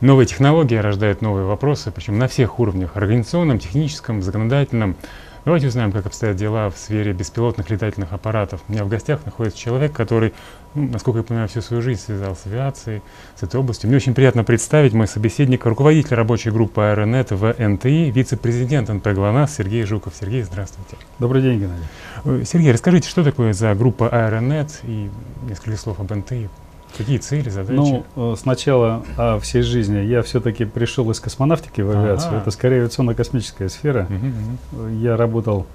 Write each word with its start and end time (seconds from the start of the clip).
Новые 0.00 0.26
технологии 0.26 0.76
рождают 0.76 1.20
новые 1.20 1.44
вопросы, 1.44 1.90
причем 1.90 2.18
на 2.18 2.26
всех 2.26 2.58
уровнях, 2.58 2.96
организационном, 2.96 3.58
техническом, 3.58 4.22
законодательном. 4.22 4.96
Давайте 5.44 5.66
узнаем, 5.66 5.92
как 5.92 6.06
обстоят 6.06 6.36
дела 6.36 6.70
в 6.70 6.78
сфере 6.78 7.12
беспилотных 7.12 7.68
летательных 7.68 8.14
аппаратов. 8.14 8.62
У 8.66 8.72
меня 8.72 8.84
в 8.84 8.88
гостях 8.88 9.26
находится 9.26 9.58
человек, 9.58 9.92
который, 9.92 10.32
ну, 10.74 10.88
насколько 10.88 11.18
я 11.18 11.22
понимаю, 11.22 11.48
всю 11.48 11.60
свою 11.60 11.82
жизнь 11.82 12.00
связал 12.00 12.34
с 12.34 12.46
авиацией, 12.46 13.02
с 13.38 13.42
этой 13.42 13.60
областью. 13.60 13.88
Мне 13.88 13.98
очень 13.98 14.14
приятно 14.14 14.42
представить 14.42 14.94
мой 14.94 15.06
собеседник, 15.06 15.66
руководитель 15.66 16.16
рабочей 16.16 16.50
группы 16.50 16.80
Аэронет 16.80 17.30
в 17.30 17.54
НТИ, 17.58 18.10
вице-президент 18.10 18.88
НП 18.88 19.08
ГЛОНАСС 19.08 19.56
Сергей 19.56 19.84
Жуков. 19.84 20.14
Сергей, 20.18 20.42
здравствуйте. 20.44 20.96
Добрый 21.18 21.42
день, 21.42 21.60
Геннадий. 21.60 21.84
Э, 22.24 22.42
Сергей, 22.46 22.72
расскажите, 22.72 23.06
что 23.08 23.22
такое 23.22 23.52
за 23.52 23.74
группа 23.74 24.08
Аэронет 24.08 24.80
и 24.84 25.10
несколько 25.46 25.76
слов 25.76 26.00
об 26.00 26.10
НТИ. 26.10 26.48
Какие 26.96 27.18
цели, 27.18 27.48
задачи? 27.48 27.76
Ну, 27.76 28.04
э, 28.16 28.34
сначала 28.36 29.02
о 29.16 29.38
всей 29.38 29.62
жизни. 29.62 29.98
Я 29.98 30.22
все-таки 30.22 30.64
пришел 30.64 31.10
из 31.10 31.20
космонавтики 31.20 31.80
в 31.80 31.90
авиацию. 31.90 32.30
Ага. 32.30 32.40
Это 32.40 32.50
скорее 32.50 32.80
авиационно-космическая 32.80 33.68
сфера. 33.68 34.06
Угу, 34.08 34.82
угу. 34.84 34.88
Я 34.88 35.16
работал 35.16 35.66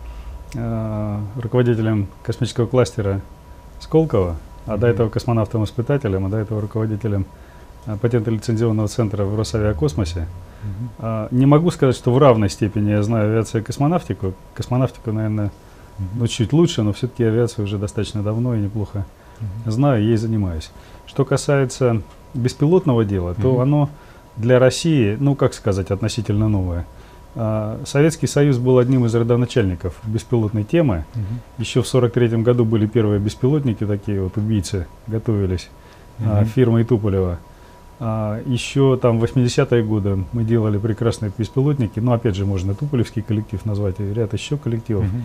э, 0.53 1.19
руководителем 1.35 2.07
космического 2.23 2.67
кластера 2.67 3.21
Сколково, 3.79 4.35
а 4.65 4.73
угу. 4.73 4.81
до 4.81 4.87
этого 4.87 5.09
космонавтом-испытателем, 5.09 6.25
а 6.25 6.29
до 6.29 6.37
этого 6.37 6.61
руководителем 6.61 7.25
э, 7.85 7.97
патентно-лицензионного 8.01 8.87
центра 8.87 9.23
в 9.23 9.37
Росавиакосмосе. 9.37 10.27
Э, 10.99 11.27
не 11.31 11.45
могу 11.45 11.71
сказать, 11.71 11.95
что 11.95 12.13
в 12.13 12.17
равной 12.17 12.49
степени 12.49 12.91
я 12.91 13.03
знаю 13.03 13.29
авиацию 13.29 13.61
и 13.61 13.63
космонавтику. 13.65 14.33
Космонавтику, 14.53 15.11
наверное, 15.11 15.51
угу. 15.97 16.07
ну, 16.15 16.27
чуть 16.27 16.53
лучше, 16.53 16.83
но 16.83 16.93
все-таки 16.93 17.23
авиацию 17.23 17.65
уже 17.65 17.77
достаточно 17.77 18.21
давно 18.21 18.55
и 18.55 18.59
неплохо 18.59 19.05
угу. 19.39 19.71
знаю, 19.71 20.03
ей 20.03 20.17
занимаюсь. 20.17 20.71
Что 21.07 21.25
касается 21.25 22.01
беспилотного 22.33 23.05
дела, 23.05 23.33
то 23.35 23.55
mm-hmm. 23.55 23.61
оно 23.61 23.89
для 24.37 24.59
России, 24.59 25.17
ну 25.19 25.35
как 25.35 25.53
сказать, 25.53 25.91
относительно 25.91 26.49
новое. 26.49 26.85
А, 27.35 27.81
Советский 27.85 28.27
Союз 28.27 28.57
был 28.57 28.77
одним 28.77 29.05
из 29.05 29.13
родоначальников 29.13 29.95
беспилотной 30.03 30.63
темы. 30.63 31.05
Угу. 31.15 31.61
Еще 31.61 31.81
в 31.81 31.87
43 31.87 32.41
году 32.41 32.63
были 32.63 32.87
первые 32.87 33.19
беспилотники, 33.19 33.85
такие 33.85 34.21
вот 34.21 34.37
убийцы, 34.37 34.87
готовились, 35.07 35.69
угу. 36.19 36.29
а, 36.31 36.45
фирма 36.45 36.81
Итуполева. 36.81 37.39
А, 37.99 38.41
еще 38.45 38.97
там 39.01 39.19
в 39.19 39.23
80-е 39.23 39.83
годы 39.83 40.23
мы 40.31 40.43
делали 40.45 40.77
прекрасные 40.77 41.31
беспилотники, 41.37 41.99
но 41.99 42.13
опять 42.13 42.35
же 42.35 42.45
можно 42.45 42.73
Туполевский 42.73 43.21
коллектив 43.21 43.63
назвать 43.65 43.99
и 43.99 44.13
ряд 44.13 44.33
еще 44.33 44.57
коллективов. 44.57 45.03
Угу. 45.05 45.21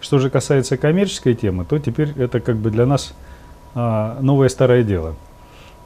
Что 0.00 0.18
же 0.18 0.30
касается 0.30 0.76
коммерческой 0.76 1.34
темы, 1.34 1.64
то 1.64 1.78
теперь 1.78 2.12
это 2.16 2.38
как 2.38 2.56
бы 2.56 2.70
для 2.70 2.86
нас 2.86 3.14
новое 3.74 4.48
старое 4.48 4.82
дело. 4.82 5.14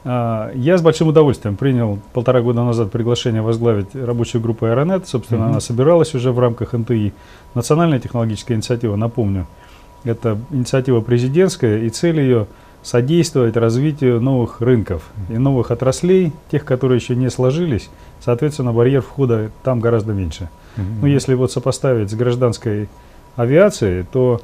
А, 0.05 0.51
я 0.53 0.77
с 0.77 0.81
большим 0.81 1.07
удовольствием 1.07 1.55
принял 1.55 1.99
полтора 2.13 2.41
года 2.41 2.63
назад 2.63 2.91
приглашение 2.91 3.41
возглавить 3.41 3.95
рабочую 3.95 4.41
группу 4.41 4.65
Аэронет. 4.65 5.07
Собственно, 5.07 5.45
mm-hmm. 5.45 5.49
она 5.49 5.59
собиралась 5.59 6.13
уже 6.13 6.31
в 6.31 6.39
рамках 6.39 6.73
НТИ. 6.73 7.13
Национальная 7.53 7.99
технологическая 7.99 8.55
инициатива, 8.55 8.95
напомню, 8.95 9.47
это 10.03 10.37
инициатива 10.51 10.99
президентская, 11.01 11.79
и 11.79 11.89
цель 11.89 12.19
ее 12.19 12.47
содействовать 12.81 13.55
развитию 13.55 14.19
новых 14.19 14.59
рынков 14.59 15.03
и 15.29 15.37
новых 15.37 15.71
отраслей, 15.71 16.33
тех, 16.51 16.65
которые 16.65 16.97
еще 16.97 17.15
не 17.15 17.29
сложились. 17.29 17.89
Соответственно, 18.19 18.73
барьер 18.73 19.01
входа 19.01 19.51
там 19.63 19.79
гораздо 19.79 20.11
меньше. 20.11 20.49
Mm-hmm. 20.75 20.99
Ну, 20.99 21.07
если 21.07 21.33
вот 21.33 21.51
сопоставить 21.53 22.11
с 22.11 22.13
гражданской 22.13 22.89
авиацией, 23.37 24.05
то 24.11 24.41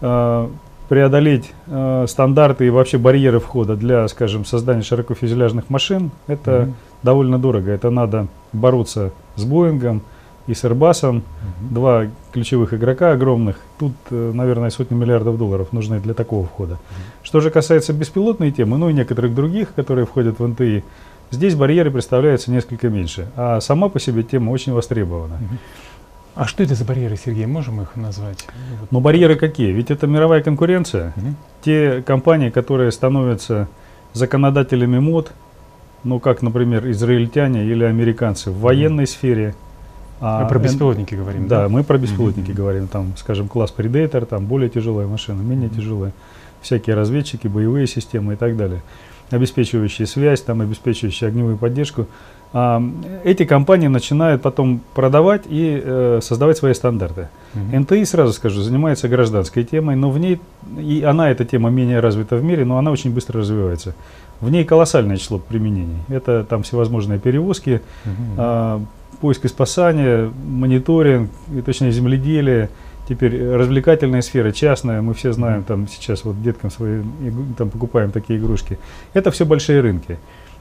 э, 0.00 0.48
преодолеть 0.92 1.54
э, 1.68 2.04
стандарты 2.06 2.66
и 2.66 2.70
вообще 2.70 2.98
барьеры 2.98 3.40
входа 3.40 3.76
для, 3.76 4.06
скажем, 4.08 4.44
создания 4.44 4.82
широкофюзеляжных 4.82 5.70
машин, 5.70 6.10
это 6.26 6.50
mm-hmm. 6.50 6.72
довольно 7.02 7.38
дорого. 7.38 7.70
Это 7.70 7.88
надо 7.88 8.26
бороться 8.52 9.10
с 9.36 9.44
Боингом 9.44 10.02
и 10.46 10.52
с 10.52 10.64
Airbus. 10.64 11.00
Mm-hmm. 11.00 11.22
Два 11.70 12.08
ключевых 12.34 12.74
игрока 12.74 13.12
огромных. 13.12 13.56
Тут, 13.78 13.94
э, 14.10 14.32
наверное, 14.34 14.68
сотни 14.68 14.94
миллиардов 14.94 15.38
долларов 15.38 15.72
нужны 15.72 15.98
для 15.98 16.12
такого 16.12 16.44
входа. 16.44 16.74
Mm-hmm. 16.74 17.22
Что 17.22 17.40
же 17.40 17.50
касается 17.50 17.94
беспилотной 17.94 18.50
темы, 18.50 18.76
ну 18.76 18.90
и 18.90 18.92
некоторых 18.92 19.34
других, 19.34 19.72
которые 19.72 20.04
входят 20.04 20.40
в 20.40 20.46
НТИ, 20.46 20.84
здесь 21.30 21.54
барьеры 21.54 21.90
представляются 21.90 22.50
несколько 22.50 22.90
меньше. 22.90 23.28
А 23.34 23.62
сама 23.62 23.88
по 23.88 23.98
себе 23.98 24.24
тема 24.24 24.50
очень 24.50 24.74
востребована. 24.74 25.36
Mm-hmm. 25.36 25.56
А 26.34 26.46
что 26.46 26.62
это 26.62 26.74
за 26.74 26.84
барьеры, 26.84 27.16
Сергей? 27.16 27.46
Можем 27.46 27.82
их 27.82 27.94
назвать? 27.94 28.46
Ну, 28.90 29.00
барьеры 29.00 29.36
какие? 29.36 29.70
Ведь 29.70 29.90
это 29.90 30.06
мировая 30.06 30.42
конкуренция. 30.42 31.12
Угу. 31.16 31.26
Те 31.62 32.02
компании, 32.02 32.50
которые 32.50 32.90
становятся 32.90 33.68
законодателями 34.14 34.98
мод, 34.98 35.32
ну, 36.04 36.20
как, 36.20 36.42
например, 36.42 36.90
израильтяне 36.90 37.64
или 37.64 37.84
американцы 37.84 38.50
в 38.50 38.60
военной 38.60 39.04
угу. 39.04 39.10
сфере. 39.10 39.54
А, 40.20 40.42
мы 40.42 40.48
про 40.48 40.58
беспилотники 40.58 41.14
говорим, 41.14 41.48
да? 41.48 41.62
Да, 41.62 41.68
мы 41.68 41.84
про 41.84 41.98
беспилотники 41.98 42.50
угу. 42.50 42.56
говорим. 42.56 42.88
Там, 42.88 43.12
скажем, 43.18 43.48
класс 43.48 43.72
Predator, 43.76 44.24
там 44.24 44.46
более 44.46 44.70
тяжелая 44.70 45.06
машина, 45.06 45.42
менее 45.42 45.68
угу. 45.68 45.76
тяжелая. 45.76 46.12
Всякие 46.62 46.96
разведчики, 46.96 47.46
боевые 47.46 47.86
системы 47.86 48.34
и 48.34 48.36
так 48.36 48.56
далее. 48.56 48.82
Обеспечивающие 49.32 50.06
связь, 50.06 50.42
там, 50.42 50.60
обеспечивающие 50.60 51.28
огневую 51.28 51.56
поддержку 51.56 52.06
эти 53.24 53.44
компании 53.44 53.88
начинают 53.88 54.42
потом 54.42 54.82
продавать 54.94 55.44
и 55.48 55.80
э, 55.82 56.20
создавать 56.22 56.58
свои 56.58 56.74
стандарты. 56.74 57.28
Угу. 57.54 57.80
НТИ, 57.80 58.04
сразу 58.04 58.34
скажу, 58.34 58.60
занимается 58.60 59.08
гражданской 59.08 59.64
темой, 59.64 59.96
но 59.96 60.10
в 60.10 60.18
ней, 60.18 60.38
и 60.78 61.02
она, 61.02 61.30
эта 61.30 61.46
тема 61.46 61.70
менее 61.70 62.00
развита 62.00 62.36
в 62.36 62.44
мире, 62.44 62.66
но 62.66 62.76
она 62.76 62.90
очень 62.90 63.10
быстро 63.10 63.40
развивается. 63.40 63.94
В 64.40 64.50
ней 64.50 64.64
колоссальное 64.64 65.16
число 65.16 65.38
применений. 65.38 65.96
Это 66.08 66.44
там 66.44 66.62
всевозможные 66.62 67.18
перевозки, 67.18 67.80
угу. 68.04 68.12
э, 68.36 68.80
поиск 69.22 69.46
и 69.46 69.48
спасание, 69.48 70.30
мониторинг, 70.46 71.30
и, 71.56 71.62
точнее 71.62 71.90
земледелие, 71.90 72.68
теперь 73.08 73.42
развлекательная 73.54 74.22
сфера, 74.22 74.52
частная, 74.52 75.02
мы 75.02 75.14
все 75.14 75.32
знаем, 75.32 75.64
там 75.64 75.88
сейчас 75.88 76.24
вот 76.24 76.42
деткам 76.42 76.70
свои, 76.70 77.02
там 77.56 77.70
покупаем 77.70 78.10
такие 78.10 78.38
игрушки. 78.38 78.78
Это 79.12 79.30
все 79.30 79.44
большие 79.44 79.80
рынки. 79.80 80.18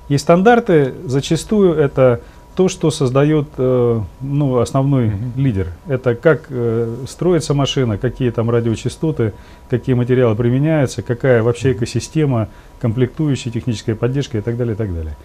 И 0.09 0.17
стандарты 0.17 0.93
зачастую 1.05 1.73
это 1.73 2.21
то, 2.55 2.67
что 2.67 2.91
создает 2.91 3.47
э, 3.57 4.01
ну, 4.19 4.57
основной 4.57 5.07
mm-hmm. 5.07 5.37
лидер. 5.37 5.67
Это 5.87 6.15
как 6.15 6.47
э, 6.49 6.95
строится 7.07 7.53
машина, 7.53 7.97
какие 7.97 8.29
там 8.29 8.49
радиочастоты, 8.49 9.33
какие 9.69 9.95
материалы 9.95 10.35
применяются, 10.35 11.01
какая 11.01 11.43
вообще 11.43 11.71
экосистема, 11.71 12.49
комплектующая, 12.81 13.51
техническая 13.51 13.95
поддержка 13.95 14.37
и 14.37 14.41
так 14.41 14.57
далее, 14.57 14.73
и 14.73 14.77
так 14.77 14.93
далее. 14.93 15.15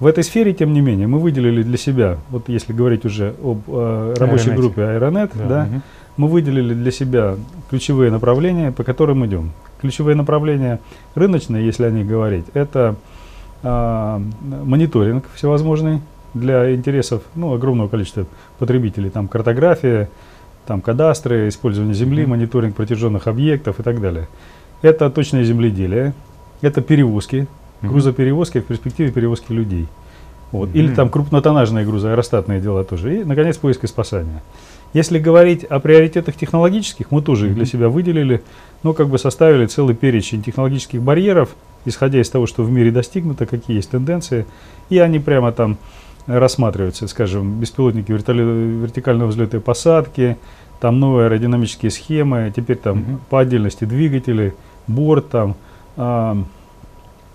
В 0.00 0.06
этой 0.06 0.24
сфере, 0.24 0.52
тем 0.52 0.72
не 0.72 0.80
менее, 0.80 1.06
мы 1.06 1.20
выделили 1.20 1.62
для 1.62 1.78
себя, 1.78 2.18
вот 2.30 2.48
если 2.48 2.72
говорить 2.72 3.04
уже 3.04 3.34
об 3.42 3.60
э, 3.68 4.14
рабочей 4.18 4.50
Aeronet. 4.50 4.56
группе 4.56 4.80
Aeronet, 4.82 5.30
да, 5.34 5.46
да, 5.46 5.68
угу. 5.70 5.82
Мы 6.16 6.28
выделили 6.28 6.74
для 6.74 6.90
себя 6.90 7.36
ключевые 7.70 8.10
направления, 8.10 8.72
по 8.72 8.84
которым 8.84 9.24
идем. 9.26 9.52
Ключевые 9.80 10.14
направления 10.14 10.80
рыночные, 11.14 11.66
если 11.66 11.84
о 11.84 11.90
них 11.90 12.06
говорить, 12.06 12.46
это 12.54 12.96
а, 13.62 14.22
мониторинг 14.40 15.24
всевозможный 15.34 16.00
для 16.34 16.74
интересов 16.74 17.22
ну, 17.34 17.52
огромного 17.54 17.88
количества 17.88 18.26
потребителей. 18.58 19.10
Там 19.10 19.28
картография, 19.28 20.08
там 20.66 20.80
кадастры, 20.80 21.48
использование 21.48 21.94
земли, 21.94 22.24
mm-hmm. 22.24 22.28
мониторинг 22.28 22.76
протяженных 22.76 23.26
объектов 23.26 23.80
и 23.80 23.82
так 23.82 24.00
далее. 24.00 24.28
Это 24.82 25.10
точное 25.10 25.44
земледелие, 25.44 26.14
это 26.60 26.82
перевозки, 26.82 27.36
mm-hmm. 27.36 27.88
грузоперевозки, 27.88 28.60
в 28.60 28.66
перспективе 28.66 29.12
перевозки 29.12 29.52
людей. 29.52 29.88
Вот. 30.52 30.70
Mm-hmm. 30.70 30.78
Или 30.78 30.94
там 30.94 31.08
крупнотоннажные 31.08 31.86
грузы, 31.86 32.08
аэростатные 32.08 32.60
дела 32.60 32.84
тоже. 32.84 33.20
И, 33.20 33.24
наконец, 33.24 33.56
поиск 33.56 33.84
и 33.84 33.86
спасание. 33.86 34.42
Если 34.94 35.18
говорить 35.18 35.64
о 35.64 35.80
приоритетах 35.80 36.36
технологических, 36.36 37.10
мы 37.10 37.20
тоже 37.20 37.48
их 37.48 37.54
для 37.54 37.66
себя 37.66 37.88
выделили, 37.88 38.42
но 38.84 38.94
как 38.94 39.08
бы 39.08 39.18
составили 39.18 39.66
целый 39.66 39.96
перечень 39.96 40.42
технологических 40.42 41.02
барьеров, 41.02 41.56
исходя 41.84 42.20
из 42.20 42.30
того, 42.30 42.46
что 42.46 42.62
в 42.62 42.70
мире 42.70 42.92
достигнуто, 42.92 43.44
какие 43.44 43.76
есть 43.76 43.90
тенденции, 43.90 44.46
и 44.88 44.98
они 44.98 45.18
прямо 45.18 45.50
там 45.50 45.78
рассматриваются, 46.26 47.08
скажем, 47.08 47.58
беспилотники 47.58 48.12
вертикального 48.12 49.28
взлета 49.28 49.56
и 49.56 49.60
посадки, 49.60 50.38
там 50.80 51.00
новые 51.00 51.26
аэродинамические 51.26 51.90
схемы, 51.90 52.52
теперь 52.54 52.76
там 52.76 52.98
угу. 53.00 53.20
по 53.30 53.40
отдельности 53.40 53.84
двигатели, 53.84 54.54
борт, 54.86 55.28
там 55.28 55.56
э, 55.96 56.36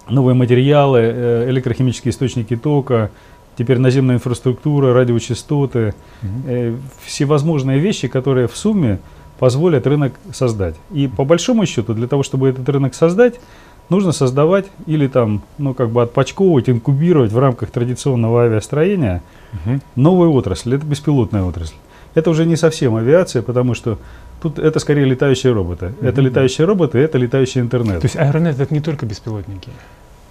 новые 0.09 0.33
материалы, 0.33 0.99
э, 1.01 1.49
электрохимические 1.49 2.11
источники 2.11 2.55
тока, 2.55 3.11
теперь 3.59 3.77
наземная 3.77 4.15
инфраструктура, 4.15 4.93
радиочастоты, 4.93 5.93
угу. 6.23 6.31
э, 6.47 6.75
всевозможные 7.03 7.77
вещи, 7.77 8.07
которые 8.07 8.47
в 8.47 8.55
сумме 8.55 8.99
позволят 9.37 9.85
рынок 9.85 10.13
создать. 10.31 10.75
И 10.91 11.07
по 11.07 11.25
большому 11.25 11.65
счету, 11.65 11.93
для 11.93 12.07
того, 12.07 12.23
чтобы 12.23 12.47
этот 12.47 12.67
рынок 12.69 12.95
создать, 12.95 13.41
нужно 13.89 14.13
создавать 14.13 14.67
или 14.87 15.07
там, 15.07 15.41
ну, 15.57 15.73
как 15.73 15.89
бы 15.89 16.01
отпочковывать, 16.01 16.69
инкубировать 16.69 17.33
в 17.33 17.37
рамках 17.37 17.69
традиционного 17.69 18.43
авиастроения 18.43 19.21
угу. 19.51 19.81
новую 19.97 20.31
отрасль. 20.31 20.75
Это 20.75 20.85
беспилотная 20.85 21.43
отрасль. 21.43 21.75
Это 22.15 22.29
уже 22.29 22.45
не 22.45 22.55
совсем 22.55 22.95
авиация, 22.95 23.41
потому 23.41 23.73
что 23.73 23.97
тут 24.41 24.57
это 24.57 24.79
скорее 24.79 25.03
летающие 25.03 25.51
роботы. 25.51 25.87
Угу. 25.99 26.07
Это 26.07 26.21
летающие 26.21 26.65
роботы, 26.65 26.97
это 26.99 27.17
летающий 27.17 27.59
интернет. 27.59 27.99
То 27.99 28.05
есть 28.05 28.15
Аэронет 28.15 28.57
это 28.57 28.73
не 28.73 28.79
только 28.79 29.05
беспилотники? 29.05 29.69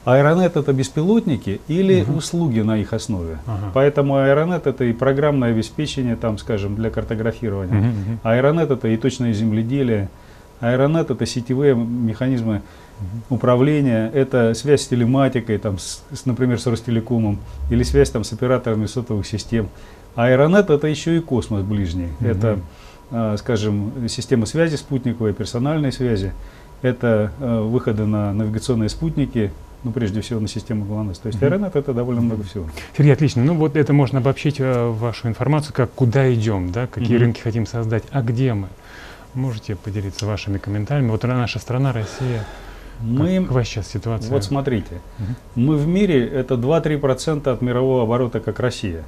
Аэронет 0.08 0.56
это 0.56 0.72
беспилотники 0.72 1.60
или 1.69 2.00
угу. 2.00 2.16
услуги 2.16 2.60
на 2.60 2.78
их 2.78 2.94
основе. 2.94 3.40
Ага. 3.46 3.72
Поэтому 3.75 4.16
Аэронет 4.16 4.66
это 4.66 4.84
и 4.84 4.94
программное 4.94 5.50
обеспечение, 5.50 6.16
там, 6.16 6.38
скажем, 6.38 6.76
для 6.76 6.88
картографирования. 6.88 7.78
Угу, 7.78 7.88
угу. 7.88 8.19
Аэронет 8.22 8.70
это 8.70 8.88
и 8.88 8.96
точное 8.96 9.34
земледелие. 9.34 10.08
Аэронет 10.60 11.10
это 11.10 11.26
сетевые 11.26 11.75
механизмы 11.75 12.62
угу. 12.99 13.34
управления, 13.34 14.10
это 14.14 14.55
связь 14.55 14.81
с 14.81 14.87
телематикой, 14.87 15.58
там, 15.58 15.78
с, 15.78 16.02
с, 16.11 16.25
например, 16.25 16.58
с 16.58 16.66
Ростелекомом, 16.66 17.38
или 17.69 17.82
связь 17.82 18.08
там, 18.08 18.25
с 18.25 18.32
операторами 18.32 18.87
сотовых 18.87 19.26
систем. 19.26 19.69
Аэронет 20.14 20.70
это 20.70 20.87
еще 20.87 21.19
и 21.19 21.20
космос 21.20 21.62
ближний. 21.64 22.08
Угу. 22.20 22.26
Это, 22.26 22.61
э, 23.11 23.37
скажем, 23.38 23.93
система 24.08 24.46
связи 24.46 24.76
спутниковой, 24.76 25.34
персональной 25.34 25.93
связи. 25.93 26.32
Это 26.81 27.31
э, 27.40 27.61
выходы 27.61 28.06
на 28.06 28.32
навигационные 28.32 28.88
спутники, 28.88 29.50
ну, 29.84 29.92
прежде 29.92 30.20
всего, 30.20 30.40
на 30.40 30.48
систему 30.48 30.84
ГЛОНАСС. 30.84 31.19
То 31.19 31.28
есть 31.28 31.40
mm 31.40 31.48
-hmm. 31.48 31.78
это 31.78 31.94
довольно 31.94 32.20
много 32.20 32.42
всего. 32.42 32.66
Сергей, 32.96 33.12
отлично. 33.12 33.44
Ну, 33.44 33.54
вот 33.54 33.76
это 33.76 33.92
можно 33.92 34.19
обобщить 34.19 34.60
э, 34.60 34.90
вашу 34.90 35.28
информацию, 35.28 35.72
как 35.75 35.90
куда 35.94 36.32
идем, 36.34 36.72
да, 36.72 36.86
какие 36.86 37.10
mm 37.10 37.16
-hmm. 37.16 37.20
рынки 37.20 37.40
хотим 37.40 37.66
создать, 37.66 38.02
а 38.10 38.22
где 38.22 38.54
мы. 38.54 38.69
Можете 39.34 39.76
поделиться 39.76 40.26
вашими 40.26 40.58
комментариями. 40.58 41.10
Вот 41.10 41.22
наша 41.25 41.58
страна, 41.58 41.92
Россия, 41.92 42.44
мы, 43.00 43.40
как, 43.40 43.52
ваша 43.52 43.70
сейчас 43.70 43.88
ситуация? 43.88 44.30
Вот 44.30 44.44
смотрите, 44.44 45.00
угу. 45.19 45.60
мы 45.60 45.76
в 45.76 45.86
мире 45.86 46.26
это 46.26 46.54
2-3% 46.54 47.48
от 47.48 47.62
мирового 47.62 48.02
оборота, 48.02 48.40
как 48.40 48.60
Россия. 48.60 49.04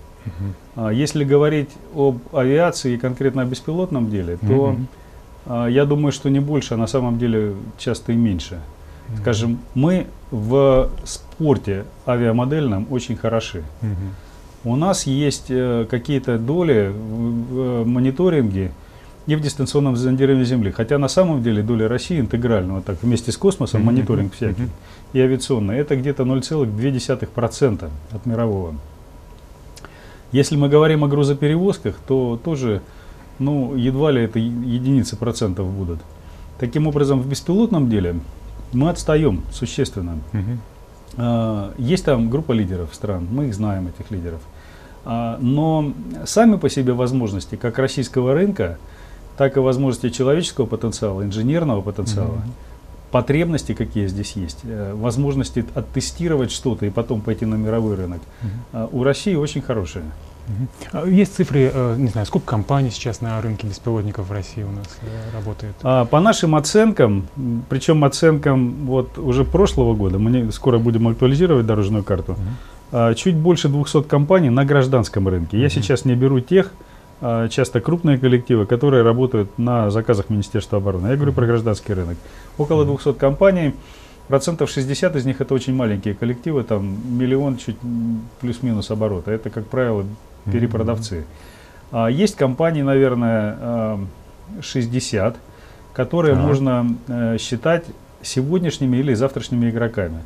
А, 0.76 0.90
если 0.90 1.24
говорить 1.24 1.70
об 1.94 2.18
авиации 2.32 2.94
и 2.94 2.98
конкретно 2.98 3.42
о 3.42 3.44
беспилотном 3.44 4.10
деле, 4.10 4.36
то 4.36 4.76
а, 5.46 5.66
я 5.66 5.84
думаю, 5.84 6.12
что 6.12 6.30
не 6.30 6.40
больше, 6.40 6.74
а 6.74 6.76
на 6.76 6.86
самом 6.86 7.18
деле 7.18 7.54
часто 7.78 8.12
и 8.12 8.16
меньше. 8.16 8.60
Скажем, 9.18 9.58
мы 9.74 10.06
в 10.30 10.90
спорте 11.04 11.84
авиамодельном 12.06 12.86
очень 12.90 13.16
хороши. 13.16 13.62
У 14.62 14.76
нас 14.76 15.06
есть 15.06 15.46
э, 15.48 15.86
какие-то 15.90 16.38
доли 16.38 16.92
в, 16.92 17.82
в 17.82 17.86
мониторинге, 17.86 18.72
и 19.26 19.36
в 19.36 19.40
дистанционном 19.40 19.96
зондировании 19.96 20.44
Земли. 20.44 20.70
Хотя 20.70 20.98
на 20.98 21.08
самом 21.08 21.42
деле 21.42 21.62
доля 21.62 21.88
России 21.88 22.18
интегрального, 22.18 22.82
так 22.82 23.02
вместе 23.02 23.32
с 23.32 23.36
космосом, 23.36 23.84
мониторинг 23.84 24.34
всякий, 24.34 24.68
и 25.12 25.20
авиационный, 25.20 25.78
это 25.78 25.96
где-то 25.96 26.24
0,2% 26.24 27.90
от 28.12 28.26
мирового. 28.26 28.74
Если 30.32 30.56
мы 30.56 30.68
говорим 30.68 31.04
о 31.04 31.08
грузоперевозках, 31.08 31.96
то 32.06 32.40
тоже, 32.42 32.82
ну, 33.38 33.74
едва 33.76 34.10
ли 34.10 34.22
это 34.22 34.38
единицы 34.38 35.16
процентов 35.16 35.66
будут. 35.68 36.00
Таким 36.58 36.86
образом, 36.86 37.20
в 37.20 37.28
беспилотном 37.28 37.88
деле 37.88 38.16
мы 38.72 38.90
отстаем 38.90 39.42
существенно. 39.52 40.18
Uh-huh. 40.32 41.74
Есть 41.78 42.04
там 42.04 42.30
группа 42.30 42.52
лидеров 42.52 42.94
стран, 42.94 43.26
мы 43.30 43.46
их 43.46 43.54
знаем, 43.54 43.88
этих 43.88 44.10
лидеров. 44.10 44.40
А, 45.04 45.38
но 45.40 45.92
сами 46.24 46.56
по 46.56 46.68
себе 46.68 46.92
возможности, 46.92 47.56
как 47.56 47.78
российского 47.78 48.34
рынка, 48.34 48.78
так 49.36 49.56
и 49.56 49.60
возможности 49.60 50.10
человеческого 50.10 50.66
потенциала, 50.66 51.22
инженерного 51.22 51.80
потенциала, 51.80 52.34
mm-hmm. 52.34 53.10
потребности, 53.10 53.74
какие 53.74 54.06
здесь 54.06 54.32
есть, 54.32 54.58
э, 54.64 54.92
возможности 54.94 55.64
оттестировать 55.74 56.52
что-то 56.52 56.84
и 56.84 56.90
потом 56.90 57.22
пойти 57.22 57.46
на 57.46 57.54
мировой 57.54 57.94
рынок, 57.94 58.20
mm-hmm. 58.42 58.88
у 58.92 59.02
России 59.02 59.34
очень 59.34 59.62
хорошие. 59.62 60.04
А 60.92 61.06
есть 61.06 61.34
цифры, 61.34 61.70
э, 61.72 61.94
не 61.98 62.08
знаю, 62.08 62.26
сколько 62.26 62.46
компаний 62.46 62.90
сейчас 62.90 63.20
на 63.20 63.40
рынке 63.40 63.66
беспилотников 63.66 64.28
в 64.28 64.32
России 64.32 64.62
у 64.62 64.70
нас 64.70 64.86
э, 65.02 65.36
работает? 65.36 65.74
А, 65.82 66.04
по 66.04 66.20
нашим 66.20 66.54
оценкам, 66.54 67.28
причем 67.68 68.04
оценкам 68.04 68.86
вот 68.86 69.18
уже 69.18 69.44
прошлого 69.44 69.94
года, 69.94 70.18
мы 70.18 70.50
скоро 70.52 70.78
будем 70.78 71.08
актуализировать 71.08 71.66
дорожную 71.66 72.04
карту, 72.04 72.36
uh-huh. 72.92 73.14
чуть 73.14 73.36
больше 73.36 73.68
200 73.68 74.02
компаний 74.04 74.50
на 74.50 74.64
гражданском 74.64 75.28
рынке. 75.28 75.60
Я 75.60 75.68
сейчас 75.68 76.04
не 76.04 76.14
беру 76.14 76.40
тех, 76.40 76.72
часто 77.50 77.80
крупные 77.80 78.18
коллективы, 78.18 78.64
которые 78.64 79.02
работают 79.02 79.58
на 79.58 79.90
заказах 79.90 80.30
Министерства 80.30 80.78
обороны. 80.78 81.08
Я 81.08 81.16
говорю 81.16 81.32
про 81.32 81.46
гражданский 81.46 81.92
рынок. 81.92 82.16
Около 82.56 82.86
200 82.86 83.12
компаний, 83.12 83.74
процентов 84.30 84.70
60 84.70 85.16
из 85.16 85.26
них 85.26 85.40
это 85.40 85.52
очень 85.52 85.74
маленькие 85.74 86.14
коллективы, 86.14 86.62
там 86.62 86.96
миллион 87.18 87.58
чуть 87.58 87.76
плюс-минус 88.40 88.90
оборота. 88.90 89.32
Это, 89.32 89.50
как 89.50 89.66
правило, 89.66 90.04
перепродавцы. 90.44 91.24
А 91.92 92.08
есть 92.08 92.36
компании, 92.36 92.82
наверное, 92.82 93.98
60, 94.60 95.36
которые 95.92 96.34
ага. 96.34 96.42
можно 96.42 96.96
э, 97.08 97.36
считать 97.38 97.84
сегодняшними 98.22 98.96
или 98.98 99.14
завтрашними 99.14 99.70
игроками. 99.70 100.22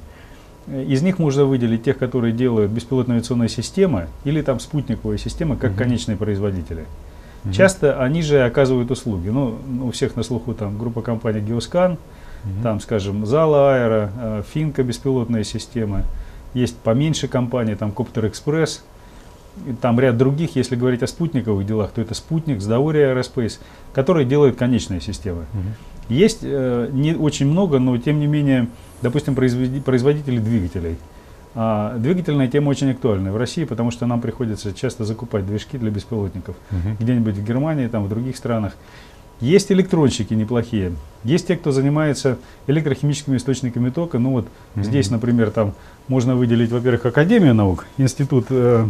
Из 0.66 1.02
них 1.02 1.18
можно 1.18 1.44
выделить 1.44 1.84
тех, 1.84 1.98
которые 1.98 2.32
делают 2.32 2.70
беспилотные 2.72 3.16
авиационные 3.16 3.50
системы 3.50 4.08
или 4.24 4.40
там 4.40 4.60
спутниковые 4.60 5.18
системы, 5.18 5.56
как 5.56 5.72
угу. 5.72 5.78
конечные 5.78 6.16
производители. 6.16 6.84
Угу. 7.44 7.52
Часто 7.52 8.02
они 8.02 8.22
же 8.22 8.44
оказывают 8.44 8.90
услуги. 8.90 9.28
Ну, 9.28 9.58
у 9.82 9.90
всех 9.90 10.16
на 10.16 10.22
слуху 10.22 10.54
там 10.54 10.78
группа 10.78 11.02
компаний 11.02 11.40
Геоскан, 11.40 11.92
угу. 11.92 12.62
там, 12.62 12.80
скажем, 12.80 13.26
Зала 13.26 13.74
Аэро, 13.74 14.10
э, 14.16 14.42
Финка 14.52 14.82
беспилотные 14.82 15.44
системы. 15.44 16.04
Есть 16.54 16.76
поменьше 16.78 17.28
компании, 17.28 17.74
там 17.74 17.92
Коптер 17.92 18.26
Экспресс, 18.28 18.84
там 19.80 20.00
ряд 20.00 20.16
других, 20.16 20.56
если 20.56 20.76
говорить 20.76 21.02
о 21.02 21.06
спутниковых 21.06 21.66
делах, 21.66 21.90
то 21.92 22.00
это 22.00 22.14
спутник, 22.14 22.60
Сдаурия 22.60 23.14
Aerospace, 23.14 23.58
которые 23.92 24.26
делают 24.26 24.56
конечные 24.56 25.00
системы. 25.00 25.46
Угу. 25.52 26.14
Есть 26.14 26.40
э, 26.42 26.90
не 26.92 27.14
очень 27.14 27.46
много, 27.46 27.78
но 27.78 27.96
тем 27.98 28.20
не 28.20 28.26
менее 28.26 28.68
допустим, 29.04 29.34
производители 29.34 30.38
двигателей. 30.38 30.96
А, 31.54 31.96
двигательная 31.98 32.48
тема 32.48 32.70
очень 32.70 32.90
актуальна 32.90 33.30
в 33.30 33.36
России, 33.36 33.64
потому 33.64 33.92
что 33.92 34.06
нам 34.06 34.20
приходится 34.20 34.72
часто 34.72 35.04
закупать 35.04 35.46
движки 35.46 35.78
для 35.78 35.90
беспилотников. 35.90 36.56
Uh-huh. 36.70 36.96
Где-нибудь 36.98 37.36
в 37.36 37.44
Германии, 37.44 37.86
там, 37.86 38.04
в 38.04 38.08
других 38.08 38.36
странах. 38.36 38.76
Есть 39.44 39.70
электронщики 39.70 40.32
неплохие. 40.32 40.92
Есть 41.22 41.48
те, 41.48 41.56
кто 41.56 41.70
занимается 41.70 42.38
электрохимическими 42.66 43.36
источниками 43.36 43.90
тока. 43.90 44.18
Ну 44.18 44.30
вот 44.30 44.46
uh-huh. 44.46 44.82
здесь, 44.82 45.10
например, 45.10 45.50
там 45.50 45.74
можно 46.08 46.34
выделить, 46.34 46.70
во-первых, 46.70 47.04
Академию 47.06 47.54
наук, 47.54 47.84
Институт 47.98 48.46
э, 48.48 48.86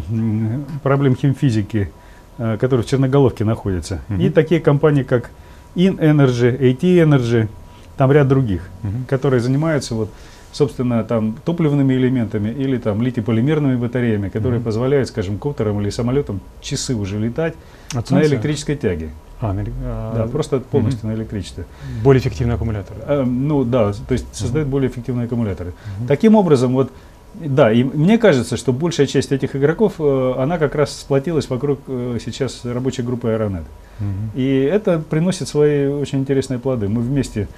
проблем 0.82 1.16
химфизики, 1.16 1.90
э, 2.38 2.56
который 2.60 2.82
в 2.82 2.86
Черноголовке 2.86 3.44
находится. 3.44 4.00
Uh-huh. 4.08 4.24
И 4.24 4.30
такие 4.30 4.60
компании, 4.60 5.02
как 5.02 5.30
InEnergy, 5.74 6.56
AT 6.56 6.80
Energy, 6.80 7.48
там 7.96 8.12
ряд 8.12 8.28
других, 8.28 8.68
угу. 8.82 8.92
которые 9.08 9.40
занимаются 9.40 9.94
вот, 9.94 10.10
собственно, 10.52 11.04
там 11.04 11.36
топливными 11.44 11.94
элементами 11.94 12.50
или 12.50 12.76
там 12.78 13.02
литий-полимерными 13.02 13.76
батареями, 13.76 14.28
которые 14.28 14.58
угу. 14.58 14.66
позволяют, 14.66 15.08
скажем, 15.08 15.38
коптерам 15.38 15.80
или 15.80 15.90
самолетам 15.90 16.40
часы 16.60 16.94
уже 16.94 17.18
летать 17.18 17.54
От 17.94 18.10
на 18.10 18.22
электрической 18.22 18.76
тяге. 18.76 19.10
А, 19.44 19.52
на, 19.52 19.64
а, 19.82 20.14
да, 20.16 20.26
просто 20.26 20.60
полностью 20.60 21.00
угу. 21.00 21.08
на 21.08 21.18
электричестве. 21.20 21.64
Более 22.02 22.20
эффективные 22.20 22.54
аккумуляторы. 22.54 23.00
Э, 23.06 23.22
ну 23.24 23.64
да, 23.64 23.92
то 23.92 24.12
есть 24.12 24.26
создают 24.34 24.68
более 24.68 24.90
эффективные 24.90 25.26
аккумуляторы. 25.26 25.70
Угу. 25.70 26.08
Таким 26.08 26.34
образом, 26.34 26.72
вот 26.74 26.90
да, 27.34 27.72
и 27.72 27.82
мне 27.82 28.16
кажется, 28.16 28.56
что 28.56 28.72
большая 28.72 29.06
часть 29.06 29.32
этих 29.32 29.56
игроков, 29.56 29.94
э, 29.98 30.34
она 30.38 30.58
как 30.58 30.74
раз 30.74 30.96
сплотилась 31.00 31.50
вокруг 31.50 31.80
э, 31.88 32.18
сейчас 32.24 32.64
рабочей 32.64 33.02
группы 33.02 33.28
Aeronet. 33.28 33.64
Угу. 34.00 34.06
И 34.36 34.68
это 34.70 34.98
приносит 34.98 35.48
свои 35.48 35.86
очень 35.86 36.20
интересные 36.20 36.58
плоды. 36.58 36.88
Мы 36.88 37.00
вместе 37.00 37.48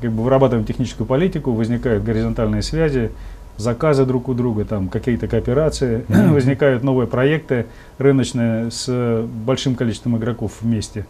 как 0.00 0.12
бы 0.12 0.22
вырабатываем 0.22 0.64
техническую 0.64 1.06
политику, 1.06 1.52
возникают 1.52 2.04
горизонтальные 2.04 2.62
связи, 2.62 3.10
заказы 3.56 4.04
друг 4.04 4.28
у 4.28 4.34
друга, 4.34 4.64
там 4.64 4.88
какие-то 4.88 5.26
кооперации, 5.26 6.04
mm-hmm. 6.08 6.32
возникают 6.32 6.84
новые 6.84 7.08
проекты 7.08 7.66
рыночные 7.98 8.70
с 8.70 9.26
большим 9.44 9.74
количеством 9.74 10.16
игроков 10.18 10.52
вместе. 10.60 11.06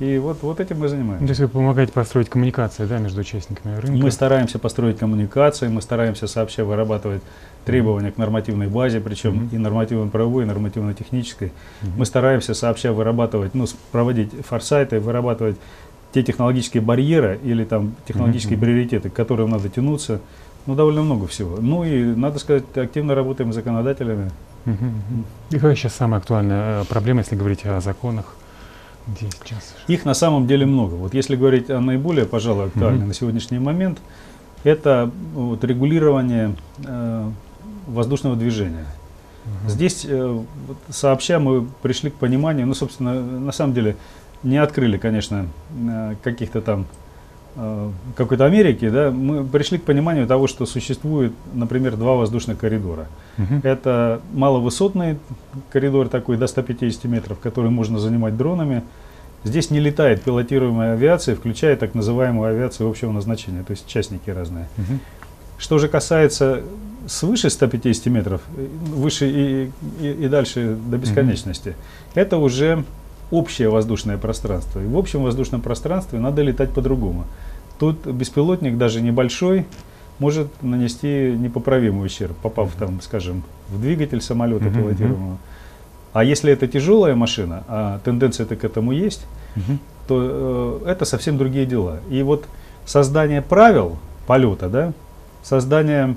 И 0.00 0.16
вот, 0.16 0.42
вот 0.42 0.60
этим 0.60 0.78
мы 0.78 0.88
занимаемся. 0.88 1.26
То 1.26 1.28
есть 1.28 1.40
вы 1.40 1.48
помогаете 1.48 1.92
построить 1.92 2.30
коммуникации 2.30 2.86
да, 2.86 2.98
между 2.98 3.20
участниками 3.20 3.76
рынка? 3.76 4.02
Мы 4.02 4.10
стараемся 4.10 4.58
построить 4.58 4.98
коммуникации, 4.98 5.68
мы 5.68 5.82
стараемся 5.82 6.26
сообща 6.26 6.64
вырабатывать 6.64 7.22
требования 7.66 8.10
к 8.10 8.16
нормативной 8.16 8.66
базе, 8.66 9.00
причем 9.00 9.34
mm-hmm. 9.34 9.54
и 9.54 9.58
нормативно-правовой, 9.58 10.44
и 10.44 10.46
нормативно-технической. 10.46 11.48
Mm-hmm. 11.48 11.88
Мы 11.98 12.06
стараемся 12.06 12.54
сообща 12.54 12.94
вырабатывать, 12.94 13.54
ну, 13.54 13.66
проводить 13.92 14.30
форсайты, 14.48 15.00
вырабатывать 15.00 15.56
те 16.12 16.22
технологические 16.22 16.82
барьеры 16.82 17.38
или 17.44 17.64
там 17.64 17.94
технологические 18.08 18.56
mm-hmm. 18.56 18.60
приоритеты, 18.62 19.10
к 19.10 19.12
которым 19.12 19.50
надо 19.50 19.68
тянуться, 19.68 20.22
ну, 20.64 20.74
довольно 20.74 21.02
много 21.02 21.26
всего. 21.26 21.58
Ну 21.60 21.84
и, 21.84 22.02
надо 22.02 22.38
сказать, 22.38 22.64
активно 22.74 23.14
работаем 23.14 23.52
с 23.52 23.54
законодателями. 23.54 24.30
Mm-hmm. 24.64 25.24
И 25.50 25.54
какая 25.56 25.74
сейчас 25.74 25.94
самая 25.94 26.20
актуальная 26.20 26.82
э, 26.82 26.84
проблема, 26.86 27.20
если 27.20 27.36
говорить 27.36 27.66
о 27.66 27.80
законах? 27.82 28.34
Их 29.88 30.04
на 30.04 30.14
самом 30.14 30.46
деле 30.46 30.66
много. 30.66 30.94
Вот 30.94 31.14
если 31.14 31.36
говорить 31.36 31.70
о 31.70 31.80
наиболее, 31.80 32.26
пожалуй, 32.26 32.66
актуальной 32.66 33.04
mm-hmm. 33.04 33.08
на 33.08 33.14
сегодняшний 33.14 33.58
момент, 33.58 33.98
это 34.64 35.10
вот, 35.34 35.64
регулирование 35.64 36.54
э, 36.84 37.30
воздушного 37.86 38.36
движения. 38.36 38.84
Uh-huh. 39.44 39.70
Здесь 39.70 40.04
э, 40.04 40.44
вот, 40.66 40.76
сообща 40.90 41.38
мы 41.38 41.66
пришли 41.82 42.10
к 42.10 42.14
пониманию, 42.14 42.66
ну, 42.66 42.74
собственно, 42.74 43.14
на 43.14 43.52
самом 43.52 43.72
деле, 43.72 43.96
не 44.42 44.58
открыли, 44.58 44.98
конечно, 44.98 45.46
э, 45.72 46.14
каких-то 46.22 46.60
там 46.60 46.86
какой-то 48.16 48.44
Америки, 48.44 48.88
да, 48.88 49.10
мы 49.10 49.44
пришли 49.44 49.78
к 49.78 49.82
пониманию 49.82 50.26
того, 50.26 50.46
что 50.46 50.66
существует, 50.66 51.32
например, 51.52 51.96
два 51.96 52.14
воздушных 52.14 52.58
коридора. 52.58 53.08
Мгм. 53.36 53.60
Это 53.64 54.20
маловысотный 54.32 55.18
коридор 55.70 56.08
такой 56.08 56.36
до 56.36 56.46
150 56.46 57.04
метров, 57.04 57.38
который 57.38 57.70
можно 57.70 57.98
занимать 57.98 58.36
дронами. 58.36 58.82
Здесь 59.42 59.70
не 59.70 59.80
летает 59.80 60.22
пилотируемая 60.22 60.92
авиация, 60.92 61.34
включая 61.34 61.76
так 61.76 61.94
называемую 61.94 62.50
авиацию 62.50 62.88
общего 62.88 63.10
назначения, 63.10 63.62
то 63.62 63.72
есть 63.72 63.86
частники 63.86 64.30
разные. 64.30 64.68
Мгм. 64.76 65.00
Что 65.58 65.78
же 65.78 65.88
касается 65.88 66.62
свыше 67.06 67.50
150 67.50 68.06
метров, 68.06 68.42
э, 68.56 68.66
выше 68.94 69.28
и, 69.28 69.70
и, 70.00 70.24
и 70.24 70.28
дальше 70.28 70.76
до 70.86 70.98
бесконечности, 70.98 71.74
это 72.14 72.36
уже 72.36 72.84
общее 73.30 73.68
воздушное 73.68 74.18
пространство. 74.18 74.80
И 74.80 74.86
в 74.86 74.96
общем 74.96 75.22
воздушном 75.22 75.60
пространстве 75.60 76.18
надо 76.18 76.42
летать 76.42 76.70
по-другому. 76.70 77.24
Тут 77.78 78.06
беспилотник, 78.06 78.76
даже 78.76 79.00
небольшой, 79.00 79.66
может 80.18 80.48
нанести 80.62 81.34
непоправимый 81.38 82.04
ущерб, 82.06 82.36
попав 82.42 82.72
там, 82.78 83.00
скажем, 83.00 83.42
в 83.68 83.80
двигатель 83.80 84.20
самолета 84.20 84.66
Мгм, 84.66 84.74
пилотируемого. 84.74 85.38
А 86.12 86.24
если 86.24 86.52
это 86.52 86.66
тяжелая 86.66 87.14
машина, 87.14 87.62
а 87.68 88.00
тенденция-то 88.04 88.56
к 88.56 88.64
этому 88.64 88.92
есть, 88.92 89.26
Мгм. 89.56 89.78
то 90.08 90.80
э, 90.84 90.90
это 90.90 91.04
совсем 91.04 91.38
другие 91.38 91.66
дела. 91.66 92.00
И 92.10 92.22
вот 92.22 92.44
создание 92.84 93.40
правил 93.42 93.96
полета, 94.26 94.68
да, 94.68 94.92
создание 95.42 96.16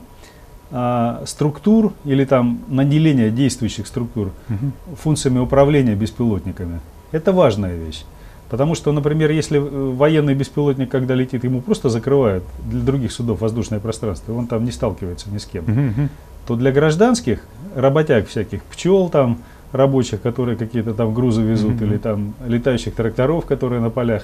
а, 0.76 1.22
структур 1.28 1.94
или 2.04 2.26
там 2.26 2.60
наделение 2.68 3.30
действующих 3.30 3.86
структур 3.86 4.32
Мгм. 4.50 4.74
функциями 4.96 5.38
управления 5.40 5.94
беспилотниками, 5.96 6.80
это 7.14 7.32
важная 7.32 7.76
вещь. 7.78 8.04
Потому 8.50 8.76
что, 8.76 8.92
например, 8.92 9.32
если 9.32 9.58
э, 9.60 9.62
военный 9.96 10.36
беспилотник, 10.36 10.90
когда 10.90 11.16
летит, 11.16 11.44
ему 11.46 11.62
просто 11.62 11.90
закрывают 11.90 12.44
для 12.70 12.82
других 12.82 13.12
судов 13.12 13.40
воздушное 13.42 13.80
пространство, 13.80 14.34
и 14.34 14.36
он 14.36 14.48
там 14.48 14.66
не 14.66 14.72
сталкивается 14.72 15.30
ни 15.30 15.38
с 15.38 15.46
кем. 15.46 15.64
Мгм. 15.66 16.10
то 16.46 16.56
для 16.58 16.74
гражданских 16.74 17.40
работяг 17.74 18.28
всяких, 18.28 18.64
пчел 18.66 19.08
там, 19.10 19.38
рабочих, 19.72 20.22
которые 20.22 20.58
какие-то 20.58 20.94
там 20.94 21.14
грузы 21.14 21.42
везут, 21.42 21.76
Мгм. 21.76 21.86
или 21.86 21.98
там 21.98 22.34
летающих 22.46 22.94
тракторов, 22.94 23.46
которые 23.46 23.80
на 23.82 23.90
полях, 23.90 24.24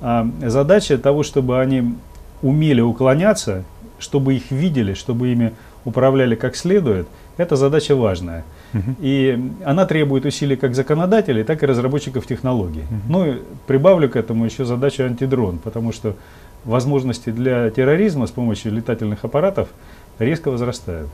а, 0.00 0.26
задача 0.46 0.96
того, 0.96 1.22
чтобы 1.22 1.60
они 1.60 1.94
умели 2.42 2.80
уклоняться, 2.80 3.64
чтобы 3.98 4.34
их 4.34 4.50
видели, 4.50 4.94
чтобы 4.94 5.28
ими 5.28 5.52
управляли 5.84 6.34
как 6.34 6.56
следует, 6.56 7.06
это 7.36 7.56
задача 7.56 7.94
важная. 7.94 8.42
И 9.00 9.50
она 9.64 9.86
требует 9.86 10.24
усилий 10.24 10.56
как 10.56 10.74
законодателей, 10.74 11.44
так 11.44 11.62
и 11.62 11.66
разработчиков 11.66 12.26
технологий. 12.26 12.84
Ну 13.08 13.26
и 13.26 13.38
прибавлю 13.66 14.08
к 14.08 14.16
этому 14.16 14.44
еще 14.44 14.64
задачу 14.64 15.04
антидрон, 15.04 15.58
потому 15.58 15.92
что 15.92 16.14
возможности 16.64 17.30
для 17.30 17.70
терроризма 17.70 18.26
с 18.26 18.30
помощью 18.30 18.72
летательных 18.72 19.24
аппаратов 19.24 19.68
резко 20.18 20.50
возрастают. 20.50 21.08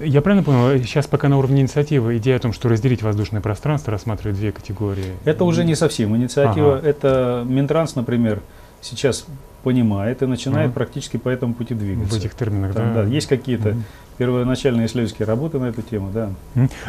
Я 0.00 0.22
правильно 0.22 0.42
понял, 0.42 0.82
сейчас 0.82 1.06
пока 1.06 1.28
на 1.28 1.38
уровне 1.38 1.60
инициативы 1.62 2.16
идея 2.16 2.36
о 2.36 2.38
том, 2.40 2.52
что 2.52 2.68
разделить 2.68 3.02
воздушное 3.02 3.40
пространство, 3.40 3.92
рассматривать 3.92 4.36
две 4.36 4.50
категории. 4.50 5.12
Это 5.24 5.44
уже 5.44 5.64
не 5.64 5.76
совсем 5.76 6.16
инициатива. 6.16 6.78
Ага. 6.78 6.88
Это 6.88 7.44
Минтранс, 7.46 7.94
например, 7.94 8.40
сейчас 8.80 9.26
понимает 9.62 10.22
и 10.22 10.26
начинает 10.26 10.66
Ага. 10.66 10.74
практически 10.74 11.16
по 11.16 11.28
этому 11.28 11.54
пути 11.54 11.74
двигаться. 11.74 12.14
в 12.14 12.18
этих 12.18 12.34
терминах, 12.34 12.74
Там, 12.74 12.94
да? 12.94 13.02
да, 13.02 13.08
есть 13.08 13.26
какие-то 13.26 13.70
Мгм. 13.70 13.84
первоначальные 14.16 14.86
исследовательские 14.86 15.26
работы 15.26 15.58
на 15.58 15.66
эту 15.66 15.82
тему, 15.82 16.10
да. 16.12 16.30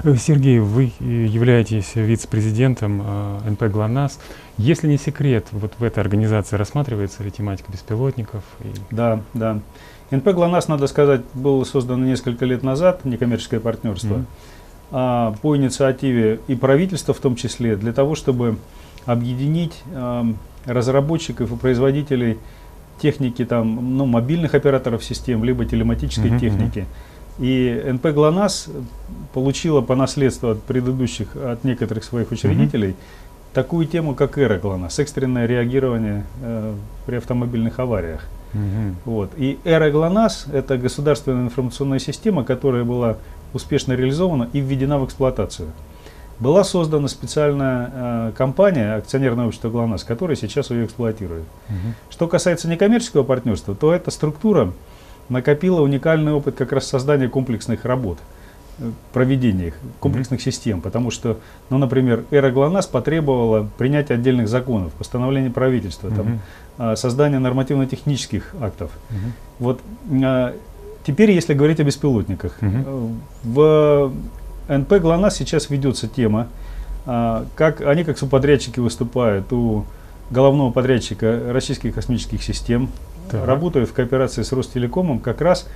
Э, 0.03 0.15
Сергей, 0.15 0.59
вы 0.59 0.91
э, 0.99 1.03
являетесь 1.25 1.95
вице-президентом 1.95 3.01
э, 3.03 3.49
НП 3.51 3.63
ГЛОНАСС. 3.63 4.19
Если 4.57 4.87
не 4.87 4.97
секрет, 4.97 5.47
вот 5.51 5.73
в 5.79 5.83
этой 5.83 5.99
организации 5.99 6.55
рассматривается 6.57 7.23
ли 7.23 7.31
тематика 7.31 7.71
беспилотников? 7.71 8.43
И- 8.63 8.67
Да, 8.91 9.21
да. 9.33 9.59
НП 10.11 10.27
ГЛОНАСС, 10.27 10.67
надо 10.67 10.87
сказать, 10.87 11.21
был 11.33 11.65
создан 11.65 12.05
несколько 12.05 12.45
лет 12.45 12.63
назад, 12.63 13.03
некоммерческое 13.05 13.59
партнерство, 13.59 14.15
Мгм. 14.15 14.25
а, 14.91 15.35
по 15.41 15.55
инициативе 15.57 16.39
и 16.47 16.55
правительства 16.55 17.13
в 17.13 17.19
том 17.19 17.35
числе, 17.35 17.75
для 17.75 17.93
того, 17.93 18.15
чтобы 18.15 18.57
объединить 19.05 19.81
ам, 19.95 20.37
разработчиков 20.65 21.51
и 21.51 21.55
производителей 21.55 22.37
техники, 23.01 23.45
там, 23.45 23.97
ну, 23.97 24.05
мобильных 24.05 24.53
операторов 24.53 25.03
систем, 25.03 25.43
либо 25.43 25.65
телематической 25.65 26.31
мгм. 26.31 26.39
техники. 26.39 26.85
И 27.39 27.81
НП 27.93 28.07
ГЛОНАСС 28.07 28.67
получила 29.33 29.81
по 29.81 29.95
наследству 29.95 30.49
от 30.49 30.61
предыдущих, 30.61 31.35
от 31.35 31.63
некоторых 31.63 32.03
своих 32.03 32.31
учредителей, 32.31 32.95
такую 33.53 33.87
тему, 33.87 34.13
как 34.13 34.37
эра 34.37 34.57
ГЛОНАСС, 34.57 34.99
экстренное 34.99 35.45
реагирование 35.45 36.25
э, 36.41 36.73
при 37.05 37.15
автомобильных 37.15 37.79
авариях. 37.79 38.27
Мгм. 38.53 38.95
Вот. 39.05 39.31
И 39.37 39.57
эра 39.63 39.89
ГЛОНАСС– 39.89 40.47
это 40.53 40.77
государственная 40.77 41.45
информационная 41.45 41.99
система, 41.99 42.43
которая 42.43 42.83
была 42.83 43.17
успешно 43.53 43.93
реализована 43.93 44.49
и 44.51 44.59
введена 44.59 44.99
в 44.99 45.05
эксплуатацию. 45.05 45.69
Была 46.39 46.63
создана 46.63 47.07
специальная 47.09 47.91
э, 47.93 48.31
компания, 48.37 48.95
акционерное 48.95 49.47
общество 49.47 49.69
ГЛОНАСС, 49.69 50.03
которая 50.05 50.37
сейчас 50.37 50.69
ее 50.69 50.85
эксплуатирует. 50.85 51.43
Мгм. 51.67 51.95
Что 52.09 52.27
касается 52.27 52.69
некоммерческого 52.69 53.23
партнерства, 53.23 53.75
то 53.75 53.93
эта 53.93 54.09
структура 54.09 54.71
накопила 55.27 55.81
уникальный 55.81 56.31
опыт 56.31 56.55
как 56.55 56.71
раз 56.71 56.87
создания 56.87 57.27
комплексных 57.27 57.83
работ, 57.83 58.19
э, 58.79 58.89
проведения 59.11 59.67
их, 59.67 59.73
комплексных 59.99 60.41
систем, 60.41 60.79
потому 60.79 61.11
что, 61.11 61.37
ну, 61.69 61.77
например, 61.77 62.23
эра 62.31 62.51
ГЛОНАСС 62.51 62.87
потребовала 62.87 63.67
принятия 63.77 64.13
отдельных 64.13 64.47
законов, 64.47 64.93
постановления 64.93 65.49
правительства, 65.49 66.09
там, 66.09 66.25
Мгм. 66.25 66.39
а, 66.77 66.95
создания 66.95 67.39
нормативно-технических 67.39 68.55
актов. 68.61 68.91
Мгм. 69.09 69.33
Вот 69.59 69.81
а, 70.23 70.55
теперь, 71.05 71.31
если 71.31 71.53
говорить 71.53 71.81
о 71.81 71.83
беспилотниках, 71.83 72.57
э, 72.61 73.09
в 73.43 74.13
НП 74.69 74.93
ГЛОНАСС 74.93 75.35
сейчас 75.35 75.69
ведется 75.69 76.07
тема, 76.07 76.47
а, 77.05 77.45
как 77.55 77.81
они 77.81 78.03
как 78.03 78.17
субподрядчики 78.17 78.79
выступают 78.79 79.51
у 79.51 79.85
головного 80.29 80.71
подрядчика 80.71 81.41
российских 81.51 81.95
космических 81.95 82.43
систем, 82.43 82.89
Так. 83.31 83.45
работают 83.47 83.89
в 83.89 83.93
кооперации 83.93 84.43
с 84.43 84.51
Ростелекомом, 84.51 85.19
как 85.19 85.41
раз 85.41 85.67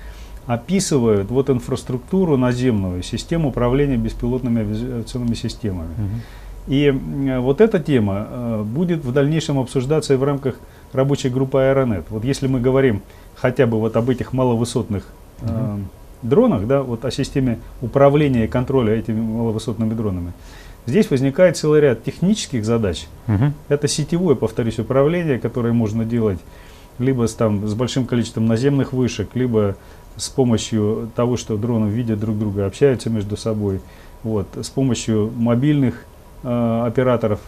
описывают 0.46 1.30
вот 1.32 1.50
инфраструктуру 1.50 2.38
наземную, 2.38 3.02
систему 3.02 3.50
управления 3.50 3.98
беспилотными 3.98 4.62
авиационными 4.62 5.36
системами. 5.36 5.90
Мгм. 5.98 6.22
И 6.68 6.92
вот 7.40 7.62
эта 7.62 7.80
тема 7.80 8.28
э, 8.30 8.64
будет 8.64 9.04
в 9.04 9.12
дальнейшем 9.12 9.60
обсуждаться 9.60 10.14
и 10.14 10.18
в 10.18 10.24
рамках 10.24 10.56
рабочей 10.94 11.30
группы 11.30 11.60
Аэронет. 11.60 12.06
Вот 12.10 12.24
если 12.24 12.48
мы 12.48 12.60
говорим 12.60 13.02
хотя 13.36 13.66
бы 13.66 13.80
вот 13.80 13.96
об 13.98 14.10
этих 14.10 14.34
маловысотных 14.34 15.06
Мгм. 15.42 15.88
Дронах, 16.24 16.68
да, 16.68 16.82
вот 16.82 17.06
о 17.06 17.12
системе 17.12 17.60
управления 17.82 18.46
и 18.46 18.48
контроля 18.48 18.94
этими 18.94 19.22
маловысотными 19.22 19.94
дронами, 19.94 20.34
здесь 20.86 21.10
возникает 21.10 21.58
целый 21.58 21.82
ряд 21.82 22.04
технических 22.04 22.66
задач. 22.66 23.08
Мгм. 23.28 23.54
Это 23.68 23.88
сетевое, 23.88 24.36
повторюсь, 24.36 24.80
управление, 24.80 25.40
которое 25.40 25.74
можно 25.74 26.06
делать 26.06 26.40
либо 27.00 27.28
с, 27.28 27.34
там, 27.34 27.68
с 27.68 27.74
большим 27.74 28.06
количеством 28.06 28.46
наземных 28.46 28.94
вышек, 28.94 29.30
либо 29.34 29.76
с 30.16 30.30
помощью 30.30 31.10
того, 31.16 31.38
что 31.38 31.58
дроны 31.58 31.90
видят 31.90 32.20
друг 32.20 32.38
друга, 32.38 32.66
общаются 32.66 33.10
между 33.10 33.36
собой, 33.36 33.82
вот, 34.22 34.48
с 34.62 34.70
помощью 34.70 35.32
мобильных 35.36 36.06
э, 36.44 36.84
операторов. 36.86 37.40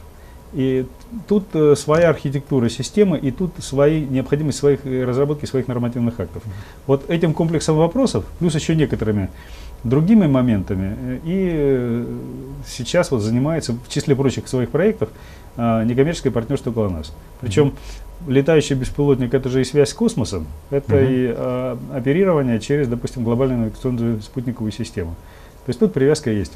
И 0.55 0.85
тут 1.27 1.43
э, 1.53 1.75
своя 1.75 2.09
архитектура 2.09 2.69
системы, 2.69 3.17
и 3.17 3.31
тут 3.31 3.51
свои, 3.59 4.05
необходимость 4.05 4.57
своих 4.57 4.85
э, 4.85 5.03
разработки 5.03 5.45
своих 5.45 5.67
нормативных 5.67 6.17
актов. 6.19 6.43
Вот 6.87 7.09
этим 7.09 7.33
комплексом 7.33 7.75
вопросов, 7.75 8.23
плюс 8.39 8.55
еще 8.55 8.73
некоторыми 8.73 9.29
другими 9.83 10.27
моментами, 10.27 10.95
э, 10.97 11.19
и 11.25 11.49
э, 11.53 12.05
сейчас 12.67 13.11
вот 13.11 13.21
занимается, 13.21 13.73
в 13.73 13.89
числе 13.89 14.15
прочих 14.15 14.47
своих 14.47 14.69
проектов, 14.69 15.09
э, 15.57 15.83
некоммерческое 15.83 16.31
партнерство 16.31 16.71
ГЛОНАСС. 16.71 17.11
Причем 17.41 17.73
летающий 18.25 18.75
беспилотник 18.75 19.33
это 19.33 19.49
же 19.49 19.59
и 19.59 19.65
связь 19.65 19.89
с 19.89 19.93
космосом, 19.93 20.47
это 20.69 20.95
Мгм. 20.95 21.05
и 21.05 21.33
э, 21.35 21.77
оперирование 21.93 22.59
через, 22.61 22.87
допустим, 22.87 23.25
глобальную 23.25 23.59
навигационную 23.59 24.21
спутниковую 24.21 24.71
систему. 24.71 25.15
То 25.65 25.69
есть 25.71 25.79
тут 25.79 25.93
привязка 25.93 26.29
есть. 26.31 26.53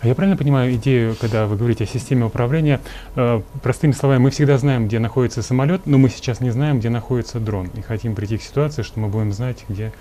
А 0.00 0.06
я 0.06 0.14
правильно 0.14 0.36
понимаю 0.36 0.74
идею, 0.74 1.16
когда 1.20 1.46
вы 1.46 1.56
говорите 1.56 1.84
о 1.84 1.86
системе 1.88 2.24
управления? 2.26 2.80
э, 3.16 3.40
простыми 3.62 3.90
словами, 3.92 4.20
мы 4.20 4.30
всегда 4.30 4.58
знаем, 4.58 4.86
где 4.86 5.00
находится 5.00 5.42
самолет, 5.42 5.82
но 5.86 5.98
мы 5.98 6.08
сейчас 6.08 6.40
не 6.40 6.50
знаем, 6.50 6.78
где 6.78 6.88
находится 6.88 7.40
дрон. 7.40 7.68
И 7.74 7.80
хотим 7.80 8.14
прийти 8.14 8.38
к 8.38 8.42
ситуации, 8.42 8.82
что 8.82 9.00
мы 9.00 9.08
будем 9.08 9.32
знать, 9.32 9.64
где 9.68 9.92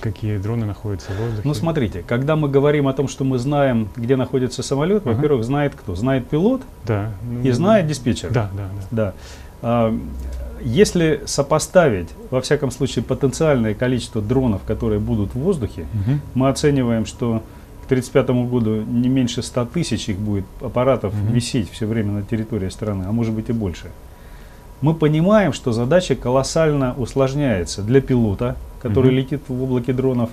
какие 0.00 0.36
дроны 0.38 0.66
находятся 0.66 1.12
в 1.12 1.16
воздухе. 1.20 1.42
Ну 1.44 1.54
смотрите, 1.54 2.02
когда 2.06 2.34
мы 2.34 2.48
говорим 2.48 2.88
о 2.88 2.92
том, 2.92 3.06
что 3.06 3.22
мы 3.22 3.38
знаем, 3.38 3.88
где 3.94 4.16
находится 4.16 4.64
самолет, 4.64 5.06
Ага. 5.06 5.14
во-первых, 5.14 5.44
знает 5.44 5.74
кто? 5.76 5.94
Знает 5.94 6.26
пилот 6.28 6.62
да. 6.84 7.12
и 7.44 7.50
знает 7.52 7.86
диспетчер. 7.86 8.30
Да, 8.32 8.50
да, 8.52 8.68
да. 8.72 8.86
Да. 8.90 9.14
А, 9.62 9.98
Если 10.60 11.22
сопоставить, 11.26 12.08
во 12.30 12.40
всяком 12.40 12.70
случае, 12.72 13.04
потенциальное 13.04 13.74
количество 13.74 14.20
дронов, 14.20 14.62
которые 14.66 14.98
будут 14.98 15.34
в 15.34 15.38
воздухе, 15.38 15.86
Мгм. 15.92 16.20
мы 16.34 16.48
оцениваем, 16.48 17.06
что 17.06 17.42
1935 17.86 18.50
году 18.50 18.82
не 18.82 19.08
меньше 19.08 19.42
100 19.42 19.64
тысяч 19.66 20.08
их 20.08 20.18
будет 20.18 20.44
аппаратов 20.60 21.14
Мгм. 21.14 21.32
висеть 21.32 21.70
все 21.70 21.86
время 21.86 22.12
на 22.12 22.22
территории 22.22 22.68
страны, 22.68 23.04
а 23.08 23.12
может 23.12 23.32
быть 23.34 23.48
и 23.48 23.52
больше. 23.52 23.90
мы 24.82 24.92
понимаем, 24.92 25.54
что 25.54 25.72
задача 25.72 26.14
колоссально 26.16 26.94
усложняется 26.98 27.82
для 27.82 28.02
пилота, 28.02 28.56
который 28.82 29.06
Мгм. 29.10 29.16
летит 29.16 29.42
в 29.48 29.62
облаке 29.62 29.92
дронов, 29.94 30.28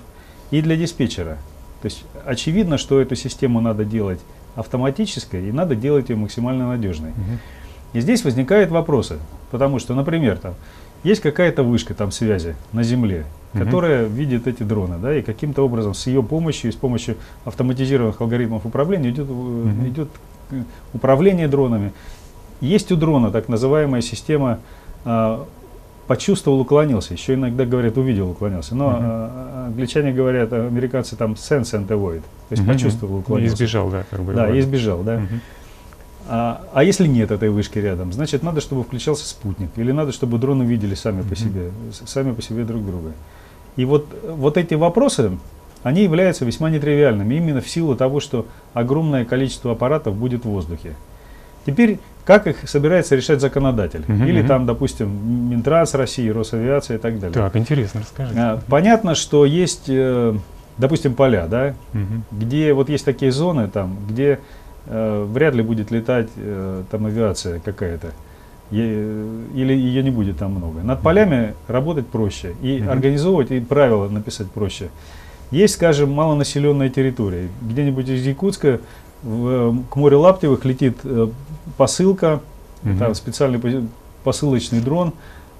и 0.50 0.60
для 0.60 0.76
диспетчера. 0.76 1.38
То 1.80 1.86
есть 1.86 2.04
очевидно, 2.26 2.76
что 2.76 3.00
эту 3.00 3.16
систему 3.16 3.60
надо 3.62 3.84
делать 3.86 4.20
автоматической 4.54 5.48
и 5.48 5.52
надо 5.52 5.74
делать 5.74 6.10
ее 6.10 6.16
максимально 6.16 6.68
надежной. 6.68 7.10
Мгм. 7.10 7.38
И 7.94 8.00
здесь 8.00 8.22
возникают 8.24 8.70
вопросы, 8.70 9.18
потому 9.50 9.78
что, 9.78 9.94
например, 9.94 10.36
там 10.38 10.54
есть 11.04 11.20
какая-то 11.22 11.62
вышка 11.62 11.94
там 11.94 12.10
связи 12.12 12.54
на 12.72 12.82
Земле, 12.82 13.24
Мгм. 13.54 13.64
которая 13.64 14.04
видит 14.06 14.46
эти 14.46 14.62
дроны, 14.64 14.96
да, 14.98 15.16
и 15.16 15.22
каким-то 15.22 15.62
образом 15.64 15.94
с 15.94 16.06
ее 16.06 16.22
помощью, 16.22 16.70
и 16.70 16.72
с 16.72 16.76
помощью 16.76 17.16
автоматизированных 17.44 18.20
алгоритмов 18.20 18.66
управления 18.66 19.10
идет, 19.10 19.26
э, 19.28 19.32
Мгм. 19.32 19.88
идет 19.88 20.08
э, 20.50 20.62
управление 20.92 21.48
дронами. 21.48 21.92
Есть 22.60 22.90
у 22.92 22.96
дрона 22.96 23.30
так 23.30 23.48
называемая 23.48 24.00
система 24.02 24.58
а, 25.04 25.44
почувствовал, 26.06 26.60
уклонился. 26.60 27.12
Еще 27.14 27.34
иногда 27.34 27.64
говорят, 27.66 27.96
увидел, 27.98 28.30
уклонился. 28.30 28.74
Но 28.74 28.98
а, 28.98 29.64
англичане 29.68 30.12
говорят, 30.12 30.52
американцы 30.52 31.14
там 31.16 31.32
sense 31.32 31.72
and 31.74 31.86
avoid. 31.88 32.20
То 32.20 32.52
есть 32.52 32.62
Мгм. 32.62 32.72
почувствовал, 32.72 33.16
уклонился. 33.18 33.54
избежал, 33.54 33.90
да, 33.90 34.04
как 34.10 34.20
бы. 34.20 34.32
Да, 34.34 34.48
и 34.50 34.60
избежал, 34.60 35.02
да. 35.02 35.18
Мгм. 35.18 35.40
А, 36.26 36.62
а 36.72 36.84
если 36.84 37.06
нет 37.06 37.30
этой 37.30 37.50
вышки 37.50 37.78
рядом, 37.78 38.12
значит 38.12 38.42
надо, 38.42 38.60
чтобы 38.62 38.82
включался 38.82 39.28
спутник, 39.28 39.70
или 39.76 39.92
надо, 39.92 40.12
чтобы 40.12 40.38
дроны 40.38 40.62
видели 40.62 40.94
сами 40.94 41.20
по 41.20 41.28
Мгм. 41.28 41.36
себе, 41.36 41.70
сами 42.06 42.32
по 42.32 42.40
себе 42.40 42.64
друг 42.64 42.84
друга. 42.86 43.12
И 43.76 43.84
вот, 43.84 44.06
вот 44.28 44.56
эти 44.56 44.74
вопросы, 44.74 45.32
они 45.82 46.02
являются 46.02 46.44
весьма 46.44 46.70
нетривиальными, 46.70 47.34
именно 47.34 47.60
в 47.60 47.68
силу 47.68 47.94
того, 47.96 48.20
что 48.20 48.46
огромное 48.72 49.24
количество 49.24 49.72
аппаратов 49.72 50.14
будет 50.14 50.44
в 50.44 50.48
воздухе. 50.48 50.94
Теперь, 51.66 51.98
как 52.24 52.46
их 52.46 52.68
собирается 52.68 53.16
решать 53.16 53.40
законодатель? 53.40 54.04
Мгм, 54.06 54.24
Или 54.26 54.38
мгм. 54.40 54.48
там, 54.48 54.66
допустим, 54.66 55.50
Минтранс 55.50 55.94
России, 55.94 56.28
Росавиация 56.28 56.96
и 56.96 57.00
так 57.00 57.18
далее. 57.18 57.34
Так, 57.34 57.56
интересно, 57.56 58.00
расскажите. 58.02 58.38
А, 58.38 58.60
Понятно, 58.68 59.14
что 59.14 59.44
есть, 59.44 59.84
э, 59.88 60.34
допустим, 60.78 61.14
поля, 61.14 61.46
да, 61.46 61.74
Мгм. 61.92 62.24
где 62.32 62.72
вот 62.74 62.88
есть 62.88 63.04
такие 63.04 63.32
зоны 63.32 63.68
там, 63.68 63.96
где 64.08 64.40
э, 64.86 65.26
вряд 65.30 65.54
ли 65.54 65.62
будет 65.62 65.90
летать 65.90 66.28
э, 66.36 66.82
там 66.90 67.06
авиация 67.06 67.58
какая-то. 67.60 68.08
Или 68.70 69.72
ее 69.74 70.02
не 70.02 70.10
будет 70.10 70.38
там 70.38 70.52
много. 70.52 70.82
Над 70.82 71.00
полями 71.00 71.54
работать 71.68 72.06
проще. 72.06 72.54
И 72.62 72.78
Мгм. 72.80 72.90
организовывать, 72.90 73.50
и 73.50 73.60
правила 73.60 74.08
написать 74.08 74.50
проще. 74.50 74.88
Есть, 75.50 75.74
скажем, 75.74 76.10
малонаселенные 76.12 76.90
территории. 76.90 77.48
Где-нибудь 77.62 78.08
из 78.08 78.26
Якутска 78.26 78.80
в, 79.22 79.48
э, 79.48 79.74
к 79.90 79.96
морю 79.96 80.20
Лаптевых 80.20 80.64
летит 80.64 80.96
э, 81.04 81.28
посылка, 81.76 82.40
Мгм. 82.82 82.98
там 82.98 83.14
специальный 83.14 83.60
посылочный 84.24 84.80
дрон 84.80 85.12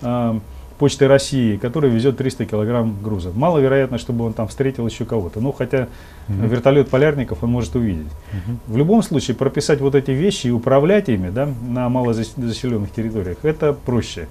э, 0.03 0.39
Почты 0.79 1.07
России, 1.07 1.57
который 1.57 1.89
везет 1.89 2.17
300 2.17 2.47
килограмм 2.47 2.97
груза. 3.03 3.31
Маловероятно, 3.35 3.97
чтобы 3.99 4.25
он 4.25 4.33
там 4.33 4.49
встретил 4.49 4.87
еще 4.87 5.05
кого-то. 5.05 5.41
Ну, 5.41 5.53
хотя 5.53 5.87
Мгм. 6.27 6.49
вертолет 6.49 6.89
полярников 6.89 7.45
он 7.45 7.51
может 7.51 7.77
увидеть. 7.77 8.09
Мгм. 8.33 8.59
В 8.67 8.77
любом 8.77 9.03
случае, 9.05 9.37
прописать 9.37 9.81
вот 9.81 9.95
эти 9.95 10.11
вещи 10.11 10.49
и 10.49 10.51
управлять 10.51 11.09
ими 11.09 11.31
да, 11.31 11.49
на 11.69 11.89
малозаселенных 11.89 12.91
территориях, 12.91 13.39
это 13.43 13.73
проще. 13.73 14.27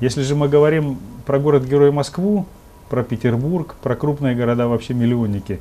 Если 0.00 0.22
же 0.22 0.34
мы 0.34 0.48
говорим 0.48 0.98
про 1.24 1.38
город-герой 1.38 1.90
Москву, 1.92 2.44
про 2.90 3.02
Петербург, 3.02 3.74
про 3.82 3.96
крупные 3.96 4.34
города, 4.36 4.68
вообще 4.68 4.92
миллионники, 4.92 5.60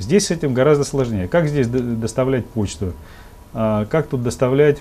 здесь 0.00 0.26
с 0.26 0.30
этим 0.32 0.54
гораздо 0.54 0.82
сложнее. 0.84 1.28
Как 1.28 1.46
здесь 1.48 1.68
доставлять 1.68 2.46
почту? 2.46 2.94
А, 3.54 3.86
как 3.86 4.08
тут 4.08 4.22
доставлять 4.24 4.78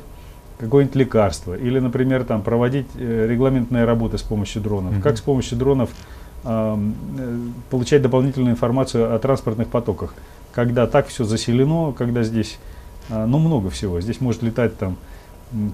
какое-нибудь 0.59 0.95
лекарство? 0.95 1.55
Или, 1.55 1.79
например, 1.79 2.23
там, 2.23 2.41
проводить 2.41 2.87
э, 2.95 3.27
регламентные 3.29 3.85
работы 3.85 4.17
с 4.17 4.21
помощью 4.23 4.61
дронов? 4.61 4.93
Мгм. 4.93 5.01
Как 5.01 5.17
с 5.17 5.21
помощью 5.21 5.57
дронов 5.57 5.89
э, 6.43 6.77
получать 7.69 8.01
дополнительную 8.01 8.53
информацию 8.53 9.13
о 9.13 9.19
транспортных 9.19 9.67
потоках? 9.67 10.13
Когда 10.53 10.87
так 10.87 11.07
все 11.07 11.23
заселено, 11.23 11.91
когда 11.91 12.23
здесь, 12.23 12.57
а, 13.09 13.27
ну, 13.27 13.37
много 13.37 13.69
всего. 13.69 14.01
Здесь 14.01 14.19
может 14.21 14.41
летать 14.41 14.77
там 14.77 14.97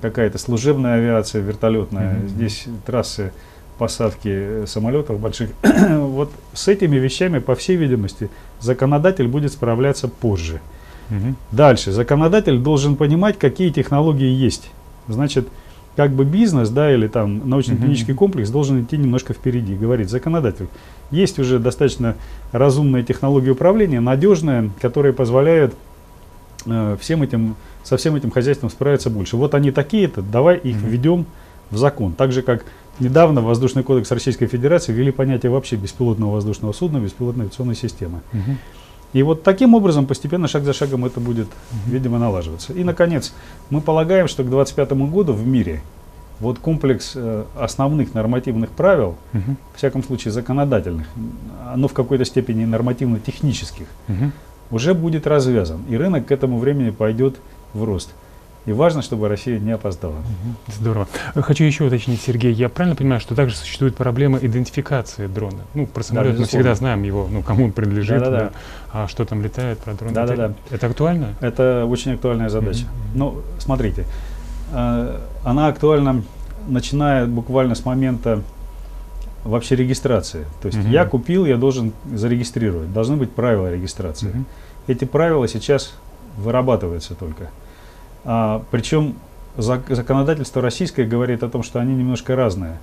какая-то 0.02 0.38
служебная 0.38 0.96
авиация, 0.96 1.42
вертолетная, 1.42 2.16
Мгм. 2.16 2.28
здесь 2.28 2.66
трассы 2.86 3.32
посадки 3.78 4.30
э, 4.30 4.66
самолетов 4.68 5.20
больших. 5.20 5.50
вот 5.90 6.32
с 6.54 6.68
этими 6.68 6.98
вещами, 6.98 7.40
по 7.40 7.56
всей 7.56 7.76
видимости, 7.76 8.30
законодатель 8.60 9.28
будет 9.28 9.52
справляться 9.52 10.08
позже. 10.08 10.60
Мгм. 11.10 11.36
Дальше. 11.52 11.92
Законодатель 11.92 12.58
должен 12.60 12.96
понимать, 12.96 13.38
какие 13.38 13.70
технологии 13.70 14.30
есть. 14.32 14.70
Значит, 15.08 15.48
как 15.96 16.12
бы 16.12 16.26
бизнес, 16.26 16.70
да, 16.70 16.92
или 16.94 17.08
там 17.08 17.48
научно-технический 17.48 18.14
Мгм. 18.14 18.18
комплекс 18.20 18.50
должен 18.50 18.82
идти 18.84 18.98
немножко 18.98 19.34
впереди. 19.34 19.76
Говорит 19.76 20.10
законодатель. 20.10 20.68
Есть 21.12 21.38
уже 21.40 21.60
достаточно 21.60 22.16
разумные 22.52 23.04
технологии 23.04 23.50
управления, 23.52 24.00
надежные, 24.00 24.72
которые 24.82 25.14
позволяют 25.14 25.76
э, 26.66 26.96
всем 27.00 27.22
этим, 27.22 27.56
со 27.84 27.98
всем 27.98 28.16
этим 28.16 28.32
хозяйством 28.32 28.70
справиться 28.70 29.10
больше. 29.10 29.36
Вот 29.36 29.54
они 29.54 29.72
такие-то, 29.72 30.22
давай 30.22 30.58
их 30.58 30.78
Мгм. 30.78 30.88
введем 30.88 31.26
в 31.72 31.78
закон. 31.78 32.14
Так 32.14 32.32
же, 32.32 32.42
как 32.42 32.64
недавно 33.00 33.42
в 33.42 33.46
Воздушный 33.46 33.84
кодекс 33.84 34.10
Российской 34.12 34.48
Федерации 34.48 34.94
ввели 34.94 35.12
понятие 35.12 35.52
вообще 35.52 35.76
беспилотного 35.76 36.32
воздушного 36.36 36.72
судна, 36.72 37.00
беспилотной 37.00 37.46
авиационной 37.46 37.76
системы. 37.76 38.22
Мгм. 38.32 38.58
И 39.14 39.22
вот 39.24 39.44
таким 39.44 39.74
образом 39.76 40.06
постепенно, 40.06 40.48
шаг 40.48 40.64
за 40.64 40.74
шагом 40.74 41.06
это 41.06 41.20
будет, 41.20 41.48
видимо, 41.88 42.18
налаживаться. 42.20 42.74
И, 42.74 42.84
наконец, 42.84 43.34
мы 43.70 43.80
полагаем, 43.82 44.28
что 44.28 44.44
к 44.44 44.50
2025 44.50 44.92
году 45.12 45.34
в 45.34 45.46
мире 45.48 45.82
вот 46.40 46.58
комплекс 46.60 47.14
э, 47.16 47.44
основных 47.60 48.16
нормативных 48.16 48.70
правил, 48.72 49.16
Мгм. 49.34 49.56
в 49.74 49.78
всяком 49.78 50.04
случае 50.04 50.32
законодательных, 50.32 51.08
оно 51.74 51.88
в 51.88 51.94
какой-то 51.94 52.26
степени 52.26 52.66
нормативно-технических, 52.66 53.86
Мгм. 54.08 54.32
уже 54.72 54.94
будет 54.96 55.28
развязан. 55.28 55.82
И 55.90 55.96
рынок 55.96 56.26
к 56.26 56.32
этому 56.32 56.58
времени 56.58 56.90
пойдет 56.90 57.36
в 57.74 57.84
рост. 57.84 58.14
И 58.66 58.72
важно, 58.72 59.02
чтобы 59.02 59.28
Россия 59.28 59.60
не 59.60 59.72
опоздала. 59.72 60.16
Здорово. 60.68 61.08
Хочу 61.36 61.66
еще 61.66 61.84
уточнить, 61.84 62.22
Сергей, 62.22 62.54
я 62.54 62.70
правильно 62.70 62.96
понимаю, 62.96 63.20
что 63.20 63.36
также 63.36 63.58
существует 63.58 63.96
проблема 63.96 64.38
идентификации 64.40 65.28
дрона? 65.28 65.64
Ну, 65.74 65.86
про 65.86 66.02
самолет 66.02 66.34
мы 66.34 66.40
безусловно. 66.40 66.48
всегда 66.48 66.76
знаем 66.76 67.04
его, 67.04 67.28
ну, 67.30 67.42
кому 67.42 67.66
он 67.66 67.74
принадлежит, 67.74 68.20
Да-да-да. 68.20 68.40
да. 68.40 68.52
а 68.94 69.08
что 69.10 69.26
там 69.26 69.42
летает, 69.42 69.80
про 69.80 69.94
дрон. 69.96 70.14
Да-да-да. 70.14 70.46
Это, 70.46 70.76
это 70.76 70.88
актуально? 70.88 71.34
Это 71.42 71.86
очень 71.86 72.14
актуальная 72.14 72.48
задача. 72.48 72.86
Мгм. 72.86 73.20
Ну, 73.20 73.42
смотрите, 73.60 74.06
э, 74.72 75.20
она 75.44 75.68
актуальна, 75.68 76.24
начиная 76.68 77.26
буквально 77.26 77.76
с 77.76 77.84
момента 77.84 78.42
вообще 79.44 79.76
регистрации. 79.76 80.46
То 80.62 80.68
есть 80.68 80.78
Мгм. 80.80 80.90
я 80.90 81.06
купил, 81.06 81.46
я 81.46 81.58
должен 81.58 81.92
зарегистрировать. 82.14 82.94
Должны 82.94 83.18
быть 83.18 83.32
правила 83.34 83.70
регистрации. 83.70 84.28
Мгм. 84.28 84.46
Эти 84.88 85.04
правила 85.04 85.50
сейчас 85.50 85.96
вырабатываются 86.38 87.14
только. 87.14 87.50
А, 88.26 88.64
причем 88.72 89.16
зак- 89.58 89.94
законодательство 89.94 90.62
российское 90.62 91.06
говорит 91.06 91.44
о 91.44 91.50
том, 91.50 91.64
что 91.64 91.80
они 91.80 91.94
немножко 91.96 92.36
разные. 92.36 92.80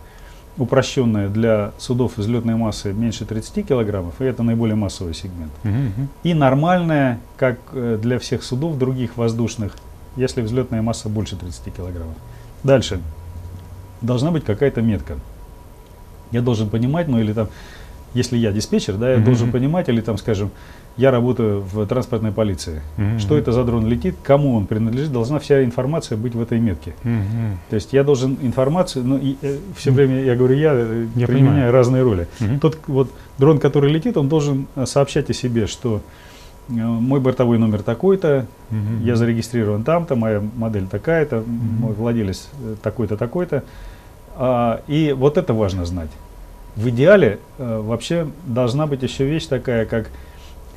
Упрощенное 0.59 1.29
для 1.29 1.73
судов 1.79 2.19
взлетной 2.19 2.57
массы 2.57 2.93
меньше 2.93 3.25
30 3.25 3.67
килограммов, 3.67 4.21
и 4.21 4.25
это 4.25 4.43
наиболее 4.43 4.75
массовый 4.77 5.15
сегмент. 5.15 5.53
Мгм. 5.63 6.09
И 6.25 6.35
нормальная, 6.35 7.19
как 7.37 7.59
э, 7.73 7.99
для 8.03 8.19
всех 8.19 8.43
судов 8.43 8.77
других 8.77 9.17
воздушных, 9.17 9.77
если 10.17 10.43
взлетная 10.43 10.83
масса 10.83 11.09
больше 11.09 11.37
30 11.37 11.71
килограммов. 11.75 12.17
Дальше. 12.65 13.01
Должна 14.03 14.31
быть 14.33 14.45
какая-то 14.45 14.83
метка. 14.83 15.15
Я 16.33 16.43
должен 16.43 16.69
понимать, 16.69 17.09
ну 17.09 17.19
или 17.21 17.33
там, 17.33 17.49
если 18.13 18.37
я 18.37 18.51
диспетчер, 18.53 18.97
да, 18.97 19.11
я 19.13 19.17
Мгм. 19.17 19.25
должен 19.25 19.53
понимать, 19.53 19.89
или 19.89 20.01
там, 20.01 20.19
скажем, 20.19 20.51
я 21.01 21.11
работаю 21.11 21.63
в 21.63 21.87
транспортной 21.87 22.31
полиции. 22.31 22.83
Мгм. 22.99 23.19
Что 23.19 23.39
это 23.39 23.53
за 23.53 23.65
дрон 23.65 23.87
летит, 23.87 24.17
кому 24.23 24.55
он 24.57 24.67
принадлежит, 24.67 25.11
должна 25.13 25.39
вся 25.39 25.65
информация 25.65 26.19
быть 26.19 26.35
в 26.35 26.41
этой 26.43 26.61
метке. 26.61 26.93
Мгм. 27.05 27.59
То 27.71 27.77
есть 27.77 27.93
я 27.95 28.05
должен 28.05 28.37
информацию, 28.43 29.05
ну 29.07 29.19
и 29.19 29.37
все 29.77 29.91
время 29.91 30.23
я 30.23 30.37
говорю, 30.37 30.55
я, 30.57 30.73
э, 30.75 31.07
Я 31.17 31.27
применяю 31.27 31.53
понимаю. 31.55 31.73
разные 31.73 32.03
роли. 32.03 32.27
Мгм. 32.41 32.61
Тот 32.61 32.79
вот 32.87 33.11
дрон, 33.39 33.59
который 33.59 33.91
летит, 33.91 34.17
он 34.17 34.29
должен 34.29 34.67
э, 34.77 34.85
сообщать 34.87 35.31
о 35.31 35.33
себе, 35.33 35.67
что 35.67 36.01
э, 36.69 36.73
мой 36.73 37.19
бортовой 37.21 37.59
номер 37.59 37.83
такой-то, 37.83 38.47
Мгм. 38.71 39.03
я 39.05 39.17
зарегистрирован 39.17 39.83
там-то, 39.85 40.17
моя 40.17 40.43
модель 40.57 40.87
такая-то, 40.87 41.37
Мгм. 41.37 41.81
мой 41.81 41.93
владелец 41.95 42.49
э, 42.63 42.75
такой-то, 42.83 43.17
такой-то. 43.17 43.63
А, 44.37 44.81
и 44.87 45.13
вот 45.17 45.39
это 45.39 45.55
важно 45.55 45.85
знать. 45.87 46.11
В 46.77 46.89
идеале 46.91 47.39
э, 47.59 47.81
вообще 47.81 48.27
должна 48.47 48.87
быть 48.87 49.03
еще 49.03 49.25
вещь 49.25 49.47
такая, 49.47 49.87
как, 49.87 50.11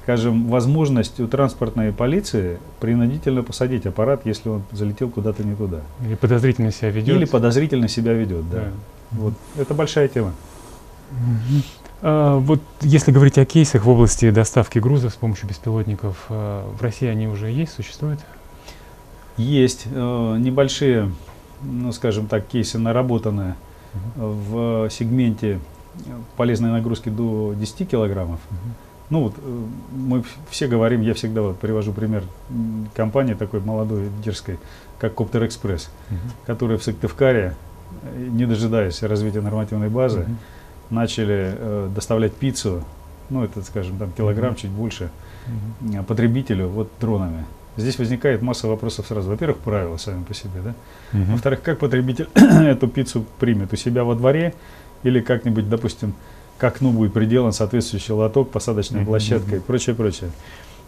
скажем, 0.03 0.47
возможность 0.49 1.19
у 1.19 1.27
транспортной 1.27 1.91
полиции 1.91 2.59
принудительно 2.79 3.43
посадить 3.43 3.85
аппарат, 3.85 4.21
если 4.25 4.49
он 4.49 4.63
залетел 4.71 5.09
куда-то 5.09 5.43
не 5.43 5.55
туда. 5.55 5.81
Или 6.05 6.15
подозрительно 6.15 6.71
себя 6.71 6.89
ведет. 6.89 7.15
Или 7.15 7.25
подозрительно 7.25 7.87
себя 7.87 8.13
ведет, 8.13 8.49
да. 8.49 8.59
Да. 8.59 8.67
Вот. 9.11 9.33
Это 9.57 9.73
большая 9.73 10.07
тема. 10.07 10.33
А, 12.01 12.37
вот 12.37 12.59
если 12.81 13.11
говорить 13.11 13.37
о 13.37 13.45
кейсах 13.45 13.85
в 13.85 13.89
области 13.89 14.29
доставки 14.29 14.79
грузов 14.79 15.13
с 15.13 15.15
помощью 15.15 15.47
беспилотников, 15.47 16.25
а, 16.29 16.69
в 16.77 16.81
России 16.81 17.07
они 17.07 17.27
уже 17.27 17.49
есть, 17.49 17.73
существуют? 17.73 18.19
Есть 19.37 19.87
э, 19.91 20.35
небольшие 20.37 21.09
ну, 21.63 21.91
скажем 21.91 22.27
так, 22.27 22.47
кейсы 22.47 22.77
наработанные 22.77 23.55
в 24.15 24.89
сегменте 24.89 25.59
полезной 26.35 26.71
нагрузки 26.71 27.09
до 27.09 27.53
10 27.53 27.89
килограммов. 27.89 28.39
Ну 29.09 29.23
вот 29.23 29.35
э, 29.37 29.63
мы 29.91 30.23
все 30.49 30.67
говорим, 30.67 31.01
я 31.01 31.13
всегда 31.13 31.41
вот 31.41 31.59
привожу 31.59 31.93
пример 31.93 32.23
компании 32.95 33.33
такой 33.33 33.59
молодой, 33.59 34.09
дерзкой, 34.23 34.59
как 34.99 35.15
Коптер 35.15 35.45
Экспресс, 35.45 35.89
которая 36.45 36.77
в 36.77 36.83
Сыктывкаре, 36.83 37.55
э, 38.03 38.27
не 38.31 38.45
дожидаясь 38.45 39.03
развития 39.03 39.41
нормативной 39.41 39.89
базы, 39.89 40.25
начали 40.89 41.55
э, 41.57 41.89
доставлять 41.93 42.33
пиццу, 42.33 42.83
ну 43.29 43.43
это, 43.43 43.61
скажем, 43.63 43.97
там 43.97 44.11
килограмм, 44.11 44.55
чуть 44.55 44.69
больше, 44.69 45.09
э, 45.81 46.03
потребителю 46.03 46.69
вот 46.69 46.89
дронами. 46.99 47.45
Здесь 47.75 47.97
возникает 47.97 48.41
масса 48.41 48.67
вопросов 48.67 49.07
сразу. 49.07 49.31
Во-первых, 49.31 49.57
правила 49.57 49.97
сами 49.97 50.23
по 50.23 50.33
себе, 50.33 50.61
да? 50.63 50.73
Мгм. 51.11 51.31
Во-вторых, 51.31 51.61
как 51.63 51.79
потребитель 51.79 52.29
эту 52.35 52.87
пиццу 52.87 53.25
примет 53.39 53.73
у 53.73 53.75
себя 53.75 54.03
во 54.03 54.15
дворе 54.15 54.53
или 55.01 55.21
как-нибудь, 55.21 55.69
допустим, 55.69 56.13
к 56.63 56.65
окну 56.65 56.91
будет 56.93 57.11
приделан 57.11 57.51
соответствующий 57.51 58.13
лоток, 58.13 58.49
посадочная 58.49 59.03
площадка 59.03 59.57
и 59.57 59.59
прочее, 59.59 59.97
прочее. 59.97 60.29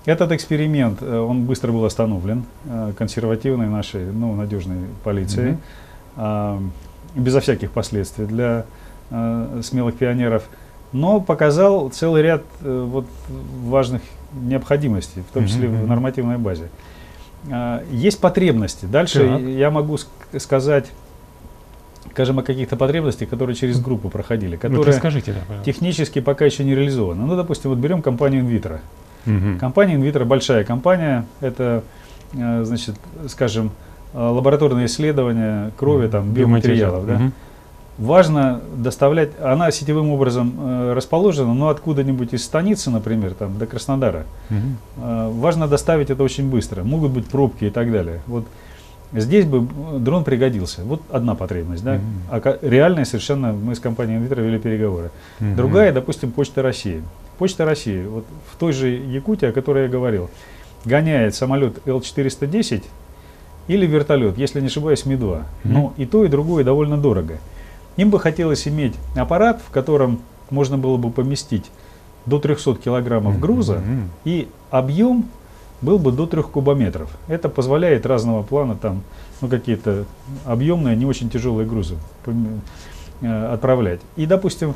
Этот 0.06 0.32
эксперимент, 0.32 1.00
э, 1.02 1.18
он 1.20 1.44
быстро 1.44 1.74
был 1.74 1.84
остановлен 1.84 2.46
э, 2.64 2.94
консервативной 2.98 3.68
нашей, 3.68 4.06
ну, 4.06 4.34
надежной 4.36 4.78
полицией, 5.04 5.52
Мгм. 5.52 5.60
а, 6.16 6.62
безо 7.14 7.42
всяких 7.42 7.72
последствий 7.72 8.26
для 8.26 8.64
э, 9.12 9.60
смелых 9.64 9.96
пионеров, 9.98 10.44
но 10.94 11.20
показал 11.20 11.90
целый 11.90 12.22
ряд 12.22 12.44
вот 12.62 13.06
важных 13.66 14.02
необходимостей, 14.34 15.24
в 15.30 15.34
том 15.34 15.46
числе 15.46 15.68
в 15.68 15.74
мгм. 15.74 15.88
нормативной 15.90 16.38
базе. 16.38 16.70
А, 17.52 17.84
Есть 17.92 18.22
потребности. 18.22 18.86
Дальше 18.86 19.28
Так. 19.28 19.42
я 19.42 19.70
могу 19.72 19.96
ск- 19.96 20.40
сказать, 20.40 20.86
скажем, 22.16 22.40
о 22.40 22.44
каких-то 22.44 22.78
потребностях, 22.78 23.28
которые 23.28 23.58
через 23.58 23.82
группу 23.82 24.08
проходили, 24.08 24.56
Вот 24.56 24.62
которые 24.62 24.86
расскажите, 24.86 25.34
да, 25.34 25.40
пожалуйста. 25.42 25.66
технически 25.66 26.22
пока 26.22 26.46
еще 26.46 26.64
не 26.64 26.74
реализованы. 26.74 27.26
Ну, 27.26 27.36
допустим, 27.36 27.72
вот 27.72 27.80
берем 27.80 28.02
компанию 28.02 28.42
Invitro. 28.42 28.80
Мгм. 29.26 29.60
Компания 29.60 29.96
Invitro 29.96 30.24
большая 30.24 30.64
компания, 30.64 31.26
это, 31.42 31.84
э, 32.34 32.64
значит, 32.64 32.96
скажем, 33.28 33.72
э, 34.14 34.18
лабораторные 34.18 34.86
исследования 34.86 35.72
крови, 35.78 36.08
там, 36.08 36.32
биоматериалов. 36.32 37.06
Да? 37.06 37.14
Мгм. 37.16 37.34
Важно 37.98 38.62
доставлять, 38.78 39.32
она 39.42 39.70
сетевым 39.72 40.10
образом 40.12 40.54
э, 40.58 40.94
расположена, 40.94 41.54
но 41.54 41.68
откуда-нибудь 41.68 42.34
из 42.34 42.46
станицы, 42.46 42.92
например, 42.92 43.34
там, 43.34 43.58
до 43.58 43.66
Краснодара. 43.66 44.24
Мгм. 44.50 44.78
Э, 45.04 45.32
важно 45.34 45.68
доставить 45.68 46.10
это 46.10 46.24
очень 46.24 46.50
быстро. 46.50 46.84
Могут 46.84 47.12
быть 47.12 47.26
пробки 47.26 47.66
и 47.66 47.70
так 47.70 47.92
далее. 47.92 48.22
Вот 48.28 48.46
здесь 49.14 49.46
бы 49.46 49.68
дрон 50.00 50.24
пригодился. 50.24 50.84
Вот 50.84 51.02
одна 51.12 51.36
потребность. 51.36 51.84
Да? 51.84 51.96
Мгм. 51.96 52.04
А 52.30 52.58
реальная 52.62 53.06
совершенно, 53.06 53.54
мы 53.54 53.76
с 53.76 53.80
компанией 53.80 54.20
Invitro 54.20 54.42
вели 54.46 54.60
переговоры. 54.60 55.12
Мгм. 55.40 55.56
Другая, 55.56 55.92
допустим, 55.94 56.32
Почта 56.32 56.62
России. 56.62 57.02
Почта 57.38 57.66
России, 57.66 58.06
вот 58.06 58.26
в 58.52 58.58
той 58.58 58.72
же 58.74 58.90
Якутии, 58.90 59.48
о 59.48 59.52
которой 59.52 59.84
я 59.84 59.90
говорил, 59.90 60.30
гоняет 60.86 61.36
самолет 61.36 61.80
Л-410 61.86 62.84
или 63.68 63.86
вертолет, 63.86 64.38
если 64.38 64.62
не 64.62 64.68
ошибаюсь, 64.68 65.06
Ми-2. 65.06 65.42
Мгм. 65.64 65.74
Но 65.74 65.94
и 65.98 66.06
то, 66.06 66.24
и 66.24 66.28
другое 66.28 66.64
довольно 66.64 66.98
дорого. 66.98 67.38
Им 67.98 68.10
бы 68.10 68.20
хотелось 68.20 68.68
иметь 68.68 68.94
аппарат, 69.16 69.62
в 69.68 69.72
котором 69.72 70.20
можно 70.50 70.78
было 70.78 70.98
бы 70.98 71.10
поместить 71.10 71.66
до 72.26 72.40
300 72.40 72.76
килограммов 72.76 73.40
груза, 73.40 73.76
Мгм. 73.80 74.10
и 74.26 74.48
объем 74.70 75.26
был 75.86 76.00
бы 76.00 76.12
до 76.12 76.26
3 76.26 76.42
кубометров. 76.44 77.10
Это 77.28 77.48
позволяет 77.48 78.06
разного 78.06 78.44
плана 78.44 78.76
там, 78.76 79.04
ну, 79.42 79.48
какие-то 79.48 80.06
объемные, 80.46 80.96
не 80.96 81.06
очень 81.06 81.30
тяжелые 81.30 81.68
грузы 81.68 81.96
э, 83.22 83.46
отправлять. 83.54 84.02
И, 84.18 84.26
допустим, 84.26 84.74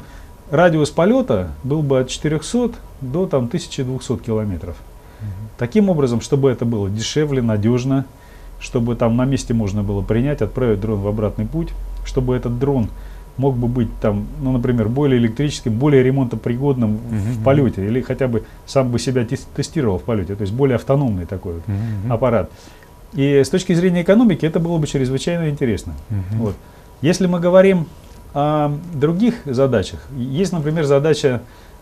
радиус 0.52 0.91
полета 0.91 1.50
был 1.63 1.82
бы 1.82 2.00
от 2.00 2.10
400 2.10 2.72
до 3.02 3.26
там, 3.26 3.45
1200 3.45 4.17
километров. 4.17 4.78
Таким 5.58 5.89
образом, 5.89 6.22
чтобы 6.22 6.50
это 6.50 6.63
было 6.63 6.89
дешевле, 6.89 7.41
надежно, 7.41 8.06
чтобы 8.62 8.95
там 8.95 9.17
на 9.17 9.26
месте 9.26 9.54
можно 9.54 9.84
было 9.84 10.02
принять, 10.02 10.41
отправить 10.41 10.80
дрон 10.80 11.02
в 11.02 11.08
обратный 11.08 11.45
путь, 11.45 11.69
чтобы 12.06 12.36
этот 12.36 12.58
дрон 12.60 12.88
мог 13.39 13.56
бы 13.56 13.67
быть 13.67 13.88
там, 14.02 14.28
ну, 14.41 14.52
например, 14.52 14.89
более 14.89 15.17
электрическим, 15.17 15.73
более 15.73 16.04
ремонтопригодным 16.04 16.89
Мгм, 16.91 16.99
в 17.39 17.43
полете, 17.43 17.86
или 17.88 18.02
хотя 18.02 18.28
бы 18.28 18.43
сам 18.65 18.89
бы 18.91 18.99
себя 18.99 19.23
тес- 19.23 19.47
тестировал 19.56 19.97
в 19.97 20.04
полете, 20.04 20.36
то 20.36 20.41
есть 20.41 20.54
более 20.54 20.75
автономный 20.75 21.25
такой 21.25 21.54
вот 21.54 21.67
Мгм. 21.67 22.12
аппарат. 22.12 22.52
И 23.13 23.41
с 23.41 23.49
точки 23.49 23.73
зрения 23.73 24.02
экономики 24.02 24.45
это 24.45 24.60
было 24.60 24.78
бы 24.78 24.86
чрезвычайно 24.88 25.49
интересно. 25.49 25.93
Мгм. 26.10 26.39
Вот. 26.39 26.56
Если 27.02 27.28
мы 27.28 27.39
говорим 27.39 27.86
о 28.34 28.71
других 28.93 29.36
задачах, 29.45 30.06
есть, 30.17 30.52
например, 30.52 30.84
задача 30.86 31.41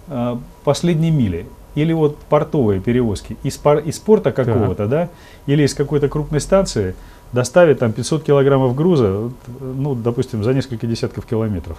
э, 0.10 0.38
последней 0.64 1.12
мили 1.12 1.48
или 1.76 1.92
вот 1.94 2.18
портовые 2.30 2.80
перевозки 2.80 3.36
из, 3.44 3.58
пор- 3.58 3.80
из 3.80 4.00
порта 4.00 4.32
какого-то, 4.32 4.88
да, 4.88 5.10
или 5.48 5.64
из 5.64 5.74
какой-то 5.74 6.08
крупной 6.08 6.40
станции 6.40 6.94
доставить 7.32 7.80
там 7.80 7.92
500 7.92 8.24
килограммов 8.24 8.76
груза, 8.76 9.32
ну, 9.60 9.96
допустим, 9.96 10.44
за 10.44 10.54
несколько 10.54 10.88
десятков 10.88 11.26
километров. 11.26 11.78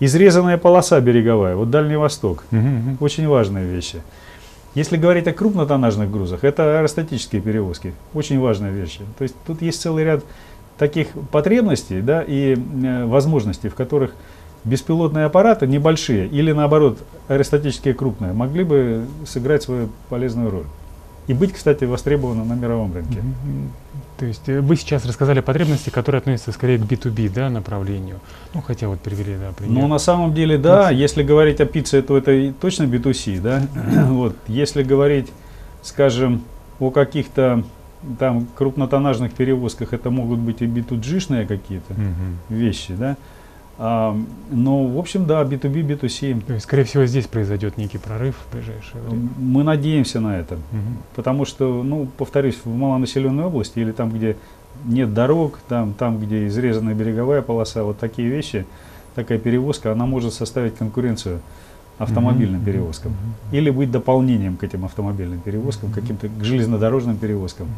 Изрезанная 0.00 0.58
полоса 0.58 1.00
береговая, 1.00 1.54
вот 1.54 1.70
Дальний 1.70 1.96
Восток, 1.96 2.44
мгм. 2.50 2.96
очень 3.00 3.28
важные 3.28 3.66
вещи. 3.66 4.02
Если 4.74 4.96
говорить 4.96 5.26
о 5.28 5.32
крупнотоннажных 5.32 6.10
грузах, 6.10 6.44
это 6.44 6.78
аэростатические 6.78 7.42
перевозки, 7.42 7.94
очень 8.14 8.40
важные 8.40 8.72
вещи. 8.72 9.00
То 9.18 9.22
есть 9.22 9.36
тут 9.46 9.60
есть 9.60 9.80
целый 9.80 10.04
ряд 10.04 10.24
таких 10.78 11.08
потребностей 11.30 12.00
да, 12.00 12.24
и 12.26 12.56
э, 12.56 13.04
возможностей, 13.04 13.68
в 13.68 13.74
которых 13.74 14.14
беспилотные 14.64 15.26
аппараты 15.26 15.66
небольшие 15.66 16.26
или 16.26 16.52
наоборот 16.52 16.98
аэростатические 17.28 17.94
крупные 17.94 18.32
могли 18.32 18.64
бы 18.64 19.06
сыграть 19.26 19.62
свою 19.62 19.90
полезную 20.08 20.50
роль. 20.50 20.66
И 21.26 21.34
быть, 21.34 21.52
кстати, 21.52 21.84
востребованным 21.84 22.48
на 22.48 22.54
мировом 22.54 22.94
рынке. 22.94 23.18
То 24.22 24.26
есть 24.26 24.48
э, 24.48 24.60
вы 24.60 24.76
сейчас 24.76 25.04
рассказали 25.04 25.40
потребности, 25.40 25.90
которые 25.90 26.20
относятся 26.20 26.52
скорее 26.52 26.78
к 26.78 26.82
B2B 26.82 27.28
да, 27.34 27.50
направлению. 27.50 28.20
Ну, 28.54 28.62
хотя 28.62 28.86
вот 28.86 29.00
привели, 29.00 29.34
да, 29.36 29.50
пример. 29.50 29.82
Ну, 29.82 29.88
на 29.88 29.98
самом 29.98 30.32
деле, 30.32 30.58
да, 30.58 30.90
если 30.90 31.24
говорить 31.24 31.60
о 31.60 31.66
пицце, 31.66 32.02
то 32.02 32.16
это 32.16 32.52
точно 32.60 32.84
B2C, 32.84 33.40
да. 33.40 33.66
вот. 34.06 34.36
Если 34.46 34.84
говорить, 34.84 35.32
скажем, 35.82 36.44
о 36.78 36.92
каких-то 36.92 37.64
там 38.20 38.46
крупнотоннажных 38.54 39.32
перевозках, 39.32 39.92
это 39.92 40.10
могут 40.10 40.38
быть 40.38 40.62
и 40.62 40.66
B2G-шные 40.66 41.44
какие-то 41.44 41.92
Мгм. 41.92 42.38
вещи, 42.48 42.94
да. 42.94 43.16
Но, 43.82 44.86
в 44.86 44.96
общем, 44.96 45.26
да, 45.26 45.42
B2B, 45.42 45.82
B2C. 45.82 46.44
То 46.46 46.52
есть, 46.52 46.66
скорее 46.66 46.84
всего, 46.84 47.04
здесь 47.04 47.26
произойдет 47.26 47.76
некий 47.78 47.98
прорыв 47.98 48.36
в 48.36 48.54
ближайшее 48.54 49.02
время. 49.02 49.28
Мы 49.36 49.64
надеемся 49.64 50.20
на 50.20 50.38
это. 50.38 50.54
Мгм. 50.54 50.98
Потому 51.16 51.44
что, 51.44 51.82
ну, 51.82 52.06
повторюсь, 52.16 52.60
в 52.64 52.72
малонаселенной 52.72 53.44
области 53.44 53.80
или 53.80 53.90
там, 53.90 54.10
где 54.10 54.36
нет 54.84 55.12
дорог, 55.12 55.58
там, 55.68 55.94
там, 55.94 56.20
где 56.20 56.46
изрезанная 56.46 56.94
береговая 56.94 57.42
полоса, 57.42 57.82
вот 57.82 57.98
такие 57.98 58.28
вещи, 58.28 58.66
такая 59.16 59.38
перевозка, 59.38 59.90
она 59.90 60.06
может 60.06 60.32
составить 60.32 60.76
конкуренцию 60.76 61.40
автомобильным 62.02 62.56
Мгм, 62.60 62.64
перевозкам. 62.66 63.12
мгм, 63.12 63.56
Или 63.56 63.70
быть 63.70 63.90
дополнением 63.90 64.56
к 64.56 64.64
этим 64.64 64.84
автомобильным 64.84 65.40
перевозкам, 65.40 65.90
Мгм. 65.90 66.00
каким-то 66.00 66.28
к 66.28 66.44
железнодорожным 66.44 67.16
перевозкам. 67.16 67.68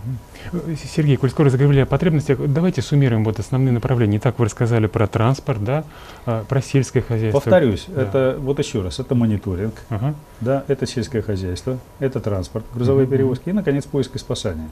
Э, 0.52 0.74
Сергей, 0.82 1.16
коль 1.16 1.30
скоро 1.30 1.50
заговорили 1.50 1.80
о 1.82 1.86
потребностях, 1.86 2.38
давайте 2.46 2.82
суммируем 2.82 3.24
вот 3.24 3.38
основные 3.38 3.72
направления. 3.72 4.18
Итак, 4.18 4.38
вы 4.38 4.46
рассказали 4.46 4.86
про 4.86 5.06
транспорт, 5.06 5.62
да, 5.62 5.84
а, 6.26 6.44
про 6.44 6.60
сельское 6.62 7.02
хозяйство. 7.02 7.38
Повторюсь, 7.40 7.86
Да. 7.88 8.02
это 8.02 8.36
вот 8.40 8.58
еще 8.58 8.82
раз, 8.82 8.98
это 8.98 9.14
мониторинг, 9.14 9.74
Ага. 9.90 10.14
да, 10.40 10.64
это 10.68 10.86
сельское 10.86 11.22
хозяйство, 11.22 11.78
это 11.98 12.20
транспорт, 12.20 12.64
грузовые 12.74 13.06
Мгм, 13.06 13.12
перевозки 13.12 13.48
и, 13.48 13.52
наконец, 13.52 13.84
поиск 13.84 14.16
и 14.16 14.18
спасание. 14.18 14.68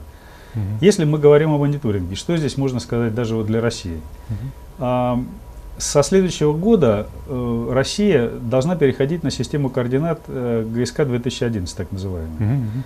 Мгм. 0.55 0.63
Если 0.81 1.03
мы 1.05 1.17
говорим 1.19 1.51
о 1.51 1.57
мониторинге, 1.57 2.15
что 2.15 2.37
здесь 2.37 2.57
можно 2.57 2.79
сказать 2.79 3.13
даже 3.15 3.35
вот 3.35 3.45
для 3.47 3.59
России? 3.61 3.99
Мгм. 4.29 4.51
А, 4.79 5.23
Со 5.77 6.03
следующего 6.03 6.53
года 6.53 7.07
э, 7.27 7.69
Россия 7.71 8.29
должна 8.29 8.75
переходить 8.75 9.23
на 9.23 9.31
систему 9.31 9.69
координат 9.69 10.21
э, 10.27 10.65
ГСК 10.69 11.03
2011, 11.05 11.75
так 11.75 11.91
называемую. 11.91 12.35
Мгм. 12.39 12.83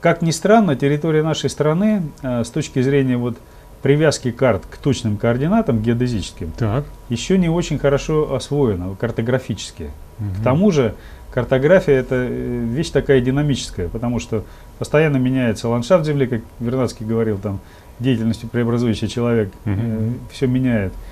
Как 0.00 0.22
ни 0.22 0.30
странно, 0.30 0.76
территория 0.76 1.22
нашей 1.24 1.50
страны 1.50 2.02
э, 2.22 2.44
с 2.44 2.50
точки 2.50 2.80
зрения 2.80 3.16
вот 3.16 3.36
привязки 3.82 4.30
карт 4.30 4.62
к 4.70 4.76
точным 4.78 5.16
координатам 5.16 5.80
геодезическим 5.82 6.52
Так. 6.56 6.84
еще 7.08 7.38
не 7.38 7.48
очень 7.48 7.78
хорошо 7.78 8.34
освоена 8.34 8.94
картографически. 8.98 9.90
К 10.18 10.20
Мгм. 10.22 10.42
тому 10.44 10.70
же 10.70 10.94
картография 11.32 11.94
это 11.96 12.14
э, 12.14 12.64
вещь 12.72 12.90
такая 12.90 13.20
динамическая, 13.20 13.88
потому 13.88 14.20
что 14.20 14.44
постоянно 14.78 15.16
меняется 15.16 15.68
ландшафт 15.68 16.06
Земли, 16.06 16.28
как 16.28 16.42
Вернадский 16.60 17.04
говорил, 17.04 17.36
там 17.38 17.58
деятельностью 17.98 18.48
преобразующий 18.48 19.08
человек 19.08 19.50
Мгм. 19.64 20.14
все 20.32 20.46
меняет. 20.46 20.92
А, 20.92 21.07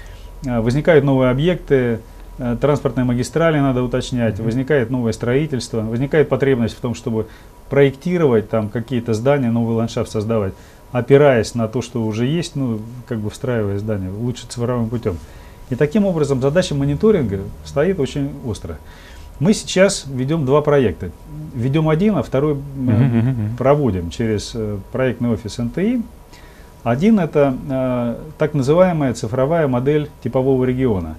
Возникают 0.46 1.04
новые 1.04 1.30
объекты, 1.30 2.00
э, 2.38 2.56
транспортные 2.60 3.04
магистрали 3.04 3.58
надо 3.58 3.82
уточнять, 3.82 4.34
Мгм. 4.38 4.44
возникает 4.44 4.90
новое 4.90 5.12
строительство, 5.12 5.80
возникает 5.80 6.28
потребность 6.28 6.76
в 6.76 6.80
том, 6.80 6.94
чтобы 6.94 7.26
проектировать 7.70 8.48
там 8.48 8.68
какие-то 8.68 9.12
здания, 9.14 9.50
новый 9.50 9.74
ландшафт 9.76 10.10
создавать. 10.10 10.52
опираясь 10.92 11.54
на 11.54 11.66
то, 11.68 11.82
что 11.82 12.02
уже 12.04 12.24
есть, 12.26 12.56
ну, 12.56 12.78
как 13.08 13.18
бы 13.18 13.28
встраивая 13.28 13.78
здание 13.78 14.08
лучше 14.10 14.46
цифровым 14.48 14.88
путем. 14.88 15.16
И 15.68 15.74
таким 15.74 16.06
образом 16.06 16.40
задача 16.40 16.74
мониторинга 16.74 17.40
стоит 17.64 17.98
очень 18.00 18.30
остро. 18.46 18.78
Мы 19.40 19.52
сейчас 19.52 20.04
ведем 20.06 20.46
два 20.46 20.62
проекта. 20.62 21.10
Ведем 21.54 21.88
один, 21.90 22.16
а 22.16 22.22
второй 22.22 22.54
э, 22.54 22.58
проводим 23.58 24.08
через 24.10 24.52
э, 24.54 24.78
проектный 24.92 25.30
офис 25.30 25.58
НТИ. 25.58 26.02
Один 26.86 27.18
это 27.18 27.56
э, 27.68 28.16
так 28.38 28.54
называемая 28.54 29.12
цифровая 29.12 29.66
модель 29.66 30.08
типового 30.22 30.62
региона. 30.62 31.16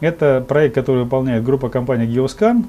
Это 0.00 0.44
проект, 0.46 0.74
который 0.74 1.04
выполняет 1.04 1.42
группа 1.44 1.70
компаний 1.70 2.04
Geoscan. 2.04 2.66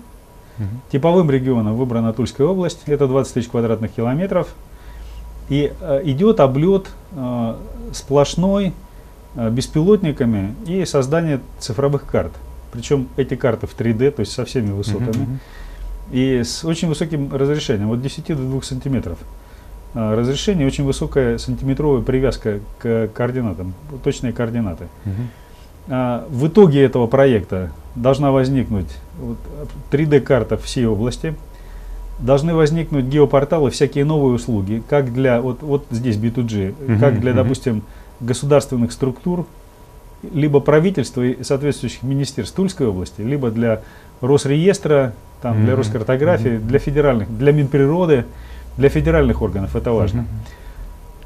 Типовым 0.90 1.30
регионом 1.30 1.76
выбрана 1.76 2.14
Тульская 2.14 2.48
область, 2.48 2.84
это 2.86 3.08
20 3.08 3.34
тысяч 3.34 3.50
квадратных 3.50 3.92
километров. 3.92 4.48
И 5.50 5.74
э, 5.78 6.02
идет 6.06 6.40
облет 6.40 6.92
э, 7.12 7.56
сплошной 7.92 8.72
э, 9.36 9.50
беспилотниками 9.50 10.56
и 10.66 10.86
создание 10.86 11.42
цифровых 11.60 12.06
карт. 12.06 12.32
Причем 12.72 13.10
эти 13.18 13.36
карты 13.36 13.68
в 13.68 13.78
3D, 13.78 14.12
то 14.12 14.22
есть 14.22 14.32
со 14.32 14.46
всеми 14.46 14.72
высотами. 14.72 15.12
Uh-huh. 15.12 16.40
И 16.40 16.44
с 16.46 16.64
очень 16.64 16.88
высоким 16.88 17.36
разрешением, 17.36 17.92
от 17.92 18.02
10 18.02 18.28
до 18.28 18.36
2 18.36 18.62
сантиметров. 18.62 19.18
Разрешение, 19.94 20.66
очень 20.66 20.84
высокая 20.84 21.38
сантиметровая 21.38 22.02
привязка 22.02 22.60
к 22.80 23.10
координатам, 23.14 23.74
точные 24.04 24.34
координаты. 24.34 24.88
Uh-huh. 25.06 26.24
В 26.30 26.48
итоге 26.48 26.84
этого 26.84 27.08
проекта 27.08 27.72
должна 27.96 28.32
возникнуть 28.32 28.88
вот, 29.20 29.38
3D-карта 29.92 30.58
всей 30.58 30.86
области, 30.86 31.36
должны 32.20 32.54
возникнуть 32.54 33.06
геопорталы, 33.06 33.70
всякие 33.70 34.06
новые 34.06 34.36
услуги, 34.36 34.82
как 34.90 35.14
для, 35.14 35.42
вот, 35.42 35.62
вот 35.62 35.86
здесь 35.92 36.16
B2G, 36.16 36.76
uh-huh, 36.80 37.00
как 37.00 37.20
для, 37.20 37.32
uh-huh. 37.32 37.36
допустим, 37.36 37.84
государственных 38.20 38.92
структур, 38.94 39.46
либо 40.34 40.60
правительства 40.60 41.22
и 41.22 41.44
соответствующих 41.44 42.02
министерств 42.04 42.56
Тульской 42.56 42.88
области, 42.88 43.22
либо 43.22 43.52
для 43.52 43.82
Росреестра, 44.22 45.14
там, 45.42 45.58
uh-huh, 45.58 45.66
для 45.66 45.76
Роскартографии, 45.76 46.52
uh-huh. 46.52 46.66
для 46.66 46.80
федеральных, 46.80 47.38
для 47.38 47.52
Минприроды, 47.52 48.26
для 48.78 48.90
федеральных 48.90 49.42
органов, 49.42 49.76
это 49.76 49.92
важно. 49.92 50.26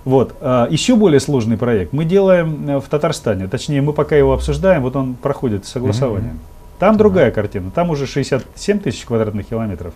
Вот. 0.05 0.35
А, 0.39 0.67
еще 0.69 0.95
более 0.95 1.19
сложный 1.19 1.57
проект 1.57 1.91
мы 1.91 2.05
делаем 2.05 2.69
э, 2.69 2.79
в 2.79 2.87
Татарстане, 2.87 3.47
точнее 3.47 3.81
мы 3.81 3.91
пока 3.91 4.15
его 4.15 4.33
обсуждаем, 4.33 4.81
вот 4.81 4.95
он 4.95 5.15
проходит 5.15 5.65
согласование. 5.65 6.33
Там 6.79 6.95
другая 6.95 7.31
картина, 7.31 7.71
там 7.71 7.89
уже 7.89 8.07
67 8.07 8.79
тысяч 8.79 9.05
квадратных 9.05 9.47
километров. 9.47 9.93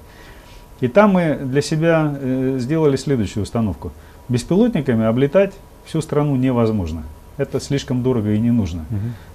И 0.81 0.87
там 0.87 1.11
мы 1.11 1.35
для 1.35 1.61
себя 1.61 2.13
э, 2.19 2.57
сделали 2.59 2.97
следующую 2.97 3.43
установку. 3.43 3.91
Bеспилотниками 4.27 5.05
облетать 5.05 5.53
всю 5.85 6.01
страну 6.01 6.35
невозможно. 6.35 7.03
Это 7.37 7.59
слишком 7.59 8.03
дорого 8.03 8.33
и 8.33 8.39
не 8.39 8.51
нужно. 8.51 8.85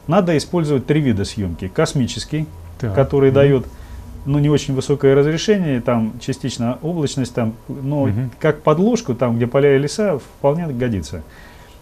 Надо 0.07 0.37
использовать 0.37 0.87
три 0.87 1.01
вида 1.01 1.25
съемки. 1.25 1.69
Космический, 1.69 2.47
так. 2.79 2.95
который 2.95 3.31
дает 3.31 3.67
ну, 4.27 4.39
не 4.39 4.51
очень 4.51 4.75
высокое 4.75 5.15
разрешение, 5.15 5.81
там 5.81 6.15
частично 6.21 6.79
облачность, 6.83 7.33
там, 7.35 7.55
но 7.69 8.03
угу. 8.03 8.31
как 8.39 8.63
подложку, 8.63 9.15
там, 9.15 9.37
где 9.37 9.47
поля 9.47 9.77
и 9.77 9.79
леса, 9.79 10.19
вполне 10.19 10.67
годится. 10.67 11.23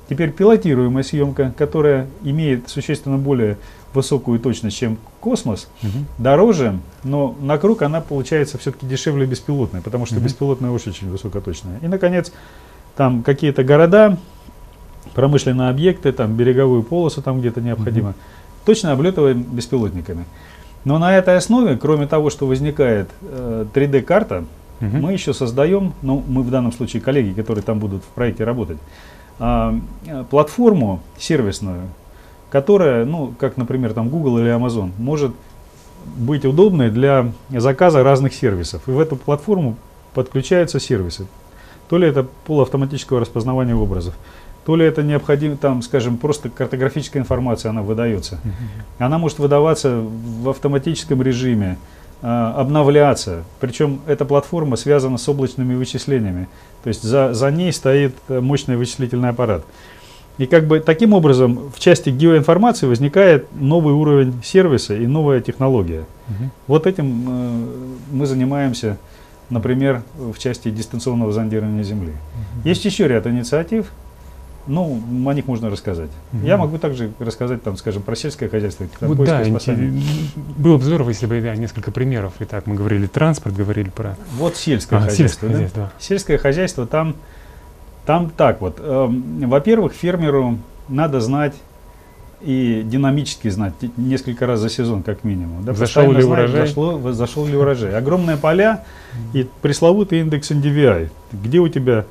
Теперь 0.09 0.31
пилотируемая 0.31 1.03
съемка, 1.03 1.55
которая 1.57 2.07
имеет 2.23 2.69
существенно 2.69 3.17
более 3.17 3.57
высокую 3.95 4.39
точность, 4.39 4.77
чем 4.77 4.99
космос, 5.21 5.69
угу. 5.83 6.05
дороже, 6.19 6.79
но 7.03 7.35
на 7.41 7.57
круг 7.57 7.83
она 7.83 8.01
получается 8.01 8.59
все-таки 8.59 8.87
дешевле 8.87 9.25
беспилотная, 9.25 9.81
потому 9.81 10.05
что 10.05 10.17
угу. 10.17 10.25
беспилотная 10.25 10.71
очень, 10.71 10.91
очень 10.91 11.11
высокоточная. 11.11 11.79
И, 11.81 11.89
наконец, 11.89 12.31
там 12.97 13.23
какие-то 13.23 13.65
города, 13.65 14.19
промышленные 15.15 15.71
объекты, 15.71 16.13
там 16.13 16.35
береговую 16.35 16.83
полосу 16.83 17.23
там 17.23 17.41
где-то 17.41 17.63
необходимо, 17.63 18.11
угу. 18.11 18.17
точно 18.67 18.93
облетываем 18.93 19.43
беспилотниками. 19.43 20.27
Но 20.85 20.99
на 20.99 21.17
этой 21.17 21.37
основе, 21.37 21.77
кроме 21.77 22.07
того, 22.07 22.31
что 22.31 22.47
возникает 22.47 23.09
э, 23.23 23.65
3D-карта, 23.73 24.45
угу. 24.81 24.97
мы 24.97 25.13
еще 25.13 25.33
создаем, 25.33 25.95
ну, 26.03 26.23
мы 26.27 26.43
в 26.43 26.51
данном 26.51 26.73
случае 26.73 27.01
коллеги, 27.01 27.33
которые 27.33 27.63
там 27.63 27.79
будут 27.79 28.03
в 28.03 28.09
проекте 28.09 28.45
работать, 28.45 28.79
а, 29.39 29.75
э, 30.07 30.25
платформу 30.29 31.01
сервисную, 31.19 31.83
которая, 32.51 33.05
ну, 33.05 33.35
как, 33.39 33.57
например, 33.57 33.95
там 33.95 34.09
Google 34.09 34.39
или 34.39 34.55
Amazon, 34.55 34.91
может 34.99 35.33
быть 36.17 36.45
удобной 36.45 36.91
для 36.91 37.33
заказа 37.51 38.03
разных 38.03 38.35
сервисов. 38.35 38.83
И 38.87 38.91
в 38.91 39.01
эту 39.01 39.17
платформу 39.17 39.77
подключаются 40.13 40.79
сервисы. 40.79 41.27
То 41.89 41.99
ли 41.99 42.07
это 42.07 42.27
полуавтоматического 42.47 43.21
распознавания 43.21 43.75
образов, 43.75 44.15
то 44.65 44.77
ли 44.77 44.85
это 44.85 45.03
необходимо, 45.03 45.57
там, 45.57 45.83
скажем, 45.83 46.17
просто 46.17 46.49
картографическая 46.49 47.23
информация, 47.23 47.71
она 47.71 47.83
выдается. 47.83 48.41
Она 48.99 49.19
может 49.19 49.39
выдаваться 49.39 50.01
в 50.01 50.49
автоматическом 50.49 51.23
режиме, 51.23 51.77
э, 52.23 52.27
обновляться. 52.27 53.45
Причем 53.61 54.01
эта 54.07 54.25
платформа 54.25 54.77
связана 54.77 55.19
с 55.19 55.29
облачными 55.29 55.75
вычислениями. 55.75 56.49
То 56.83 56.89
есть 56.89 57.03
за, 57.03 57.35
за 57.35 57.51
ней 57.51 57.73
стоит 57.73 58.15
э, 58.29 58.41
мощный 58.41 58.77
вычислительный 58.77 59.29
аппарат. 59.31 59.65
И 60.39 60.47
как 60.47 60.67
бы 60.67 60.81
таким 60.81 61.13
образом 61.13 61.71
в 61.75 61.79
части 61.79 62.11
геоинформации 62.11 62.87
возникает 62.87 63.47
новый 63.55 63.95
уровень 63.95 64.43
сервиса 64.43 64.97
и 64.97 65.07
новая 65.07 65.41
технология. 65.41 66.07
Угу. 66.29 66.51
Вот 66.67 66.87
этим 66.87 67.25
э, 67.29 67.67
мы 68.13 68.27
занимаемся, 68.27 68.97
например, 69.51 70.03
в 70.17 70.39
части 70.39 70.71
дистанционного 70.71 71.33
зондирования 71.33 71.85
Земли. 71.85 72.11
Угу. 72.11 72.69
Есть 72.69 72.85
еще 72.85 73.07
ряд 73.07 73.27
инициатив, 73.27 73.93
ну, 74.67 75.01
о 75.27 75.35
них 75.35 75.47
можно 75.47 75.71
рассказать. 75.71 76.11
Угу. 76.33 76.47
Я 76.47 76.57
могу 76.57 76.79
также 76.79 77.13
рассказать, 77.19 77.63
там, 77.63 77.77
скажем, 77.77 78.03
про 78.03 78.17
сельское 78.17 78.49
хозяйство. 78.49 78.87
Вот 79.01 79.25
да, 79.25 79.43
было 80.57 80.79
бы 80.79 80.85
здорово, 80.85 81.11
если 81.11 81.27
бы 81.27 81.41
да, 81.41 81.55
несколько 81.55 81.91
примеров. 81.91 82.35
Итак, 82.41 82.67
мы 82.67 82.75
говорили 82.75 83.07
транспорт, 83.07 83.55
говорили 83.55 83.91
про... 83.91 84.17
Вот 84.33 84.57
сельское 84.57 84.97
а, 84.97 85.01
хозяйство. 85.03 85.27
Сельское 85.27 85.49
да? 85.49 85.53
хозяйство. 85.55 85.93
Сельское 85.99 86.39
хозяйство, 86.39 86.87
там 86.87 87.17
там 88.07 88.31
так 88.31 88.61
вот, 88.61 88.77
э, 88.79 89.09
во-первых, 89.47 89.95
фермеру 89.95 90.59
надо 90.89 91.21
знать 91.21 91.55
и 92.43 92.83
динамически 92.85 93.49
знать 93.49 93.73
несколько 93.97 94.47
раз 94.47 94.61
за 94.61 94.69
сезон 94.69 95.03
как 95.03 95.25
минимум. 95.25 95.65
Да, 95.65 95.73
зашел 95.73 96.13
ли 96.13 96.21
знать, 96.21 96.41
урожай? 96.41 96.67
Зашло, 96.67 97.13
зашел 97.13 97.47
ли 97.47 97.57
урожай. 97.57 97.97
Огромные 97.97 98.37
поля 98.37 98.85
и 99.33 99.49
пресловутый 99.63 100.21
индекс 100.21 100.51
NDVI, 100.51 101.09
где 101.33 101.59
у 101.61 101.69
тебя 101.69 102.05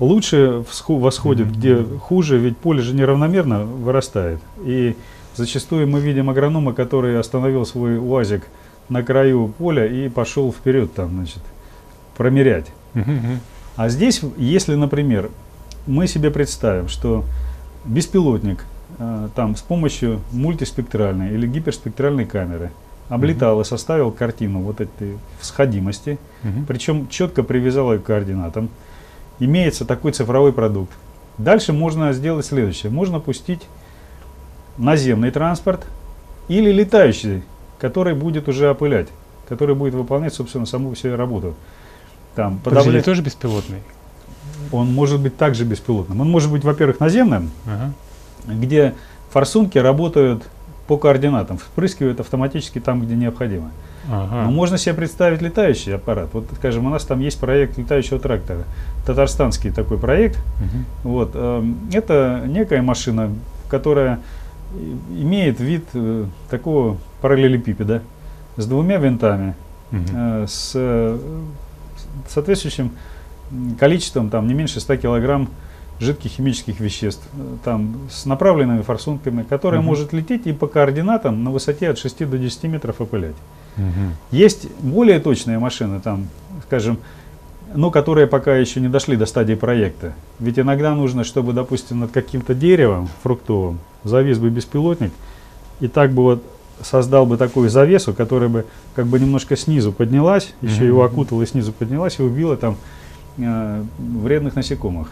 лучше 0.00 0.64
восходит, 0.88 1.50
где 1.50 1.82
хуже, 1.82 2.38
ведь 2.38 2.56
поле 2.56 2.82
же 2.82 2.94
неравномерно 2.94 3.64
вырастает. 3.64 4.40
И 4.64 4.96
зачастую 5.36 5.88
мы 5.88 6.00
видим 6.00 6.30
агронома, 6.30 6.72
который 6.72 7.18
остановил 7.18 7.66
свой 7.66 7.98
УАЗик 7.98 8.46
на 8.88 9.02
краю 9.02 9.52
поля 9.58 9.86
и 9.86 10.08
пошел 10.08 10.52
вперед 10.52 10.92
там, 10.94 11.10
значит, 11.10 11.42
промерять. 12.16 12.66
А 13.76 13.88
здесь, 13.88 14.22
если, 14.36 14.74
например, 14.74 15.30
мы 15.86 16.08
себе 16.08 16.30
представим, 16.30 16.88
что 16.88 17.24
беспилотник 17.84 18.64
э, 18.98 19.28
там 19.36 19.54
с 19.54 19.62
помощью 19.62 20.20
мультиспектральной 20.32 21.32
или 21.32 21.46
гиперспектральной 21.46 22.24
камеры 22.24 22.72
облетал 23.08 23.58
uh-huh. 23.58 23.62
и 23.62 23.66
составил 23.66 24.10
картину 24.10 24.60
вот 24.62 24.80
этой 24.80 25.16
всходимости, 25.40 26.18
uh-huh. 26.42 26.66
причем 26.66 27.08
четко 27.08 27.42
привязал 27.42 27.92
ее 27.92 28.00
к 28.00 28.02
координатам, 28.02 28.68
имеется 29.38 29.84
такой 29.84 30.12
цифровой 30.12 30.52
продукт. 30.52 30.92
Дальше 31.38 31.72
можно 31.72 32.12
сделать 32.12 32.46
следующее. 32.46 32.90
Можно 32.90 33.20
пустить 33.20 33.62
наземный 34.76 35.30
транспорт 35.30 35.86
или 36.48 36.72
летающий, 36.72 37.42
который 37.78 38.14
будет 38.14 38.48
уже 38.48 38.70
опылять, 38.70 39.08
который 39.48 39.74
будет 39.74 39.94
выполнять, 39.94 40.34
собственно, 40.34 40.66
саму 40.66 40.94
всю 40.94 41.16
работу. 41.16 41.54
Там, 42.34 42.58
подавля... 42.58 43.02
тоже 43.02 43.22
беспилотный? 43.22 43.78
Он 44.72 44.92
может 44.92 45.20
быть 45.20 45.36
также 45.36 45.64
беспилотным. 45.64 46.20
Он 46.20 46.30
может 46.30 46.50
быть, 46.50 46.64
во-первых, 46.64 47.00
наземным, 47.00 47.50
ага. 47.66 47.92
где 48.46 48.94
форсунки 49.30 49.78
работают 49.78 50.44
по 50.86 50.96
координатам, 50.96 51.58
впрыскивают 51.58 52.20
автоматически 52.20 52.80
там, 52.80 53.04
где 53.04 53.14
необходимо. 53.14 53.70
Ага. 54.10 54.44
Но 54.44 54.50
можно 54.50 54.78
себе 54.78 54.94
представить 54.94 55.42
летающий 55.42 55.94
аппарат. 55.94 56.28
Вот, 56.32 56.46
скажем, 56.56 56.86
у 56.86 56.90
нас 56.90 57.04
там 57.04 57.20
есть 57.20 57.38
проект 57.38 57.76
летающего 57.76 58.18
трактора, 58.18 58.64
татарстанский 59.06 59.70
такой 59.70 59.98
проект. 59.98 60.38
Угу. 60.38 61.10
Вот, 61.10 61.30
э, 61.34 61.64
это 61.92 62.42
некая 62.46 62.82
машина, 62.82 63.30
которая 63.68 64.20
имеет 65.10 65.60
вид 65.60 65.84
э, 65.94 66.24
такого 66.50 66.96
параллелепипеда 67.20 68.02
с 68.56 68.66
двумя 68.66 68.98
винтами, 68.98 69.54
угу. 69.92 70.00
э, 70.12 70.46
с 70.48 71.18
соответствующим 72.28 72.92
количеством, 73.78 74.30
там, 74.30 74.46
не 74.46 74.54
меньше 74.54 74.80
100 74.80 74.96
килограмм 74.96 75.48
жидких 76.00 76.30
химических 76.32 76.80
веществ, 76.80 77.26
э, 77.34 77.56
там, 77.64 77.96
с 78.10 78.26
направленными 78.26 78.82
форсунками, 78.82 79.42
которая 79.42 79.80
угу. 79.80 79.88
может 79.88 80.12
лететь 80.12 80.46
и 80.46 80.52
по 80.52 80.66
координатам 80.66 81.42
на 81.44 81.50
высоте 81.50 81.90
от 81.90 81.98
6 81.98 82.28
до 82.28 82.38
10 82.38 82.64
метров 82.64 83.00
опылять. 83.00 83.36
Угу. 83.78 84.36
Есть 84.36 84.68
более 84.80 85.20
точные 85.20 85.58
машины, 85.58 86.00
там, 86.00 86.26
скажем, 86.66 86.98
но 87.74 87.90
которые 87.90 88.26
пока 88.26 88.56
еще 88.56 88.80
не 88.80 88.88
дошли 88.88 89.16
до 89.16 89.26
стадии 89.26 89.54
проекта. 89.54 90.14
Ведь 90.38 90.58
иногда 90.58 90.94
нужно, 90.94 91.24
чтобы, 91.24 91.52
допустим, 91.52 92.00
над 92.00 92.10
каким-то 92.10 92.54
деревом 92.54 93.08
фруктовым 93.22 93.78
завис 94.04 94.38
бы 94.38 94.50
беспилотник, 94.50 95.12
и 95.80 95.88
так 95.88 96.12
бы 96.12 96.22
вот 96.22 96.42
создал 96.82 97.26
бы 97.26 97.36
такую 97.36 97.70
завесу, 97.70 98.14
которая 98.14 98.48
бы 98.48 98.66
как 98.94 99.06
бы 99.06 99.18
немножко 99.18 99.56
снизу 99.56 99.92
поднялась, 99.92 100.54
еще 100.62 100.86
его 100.86 101.04
окутала 101.04 101.42
и 101.42 101.46
снизу 101.46 101.72
поднялась 101.72 102.18
и 102.18 102.22
убила 102.22 102.56
там 102.56 102.76
э, 103.36 103.82
вредных 103.98 104.54
насекомых. 104.54 105.10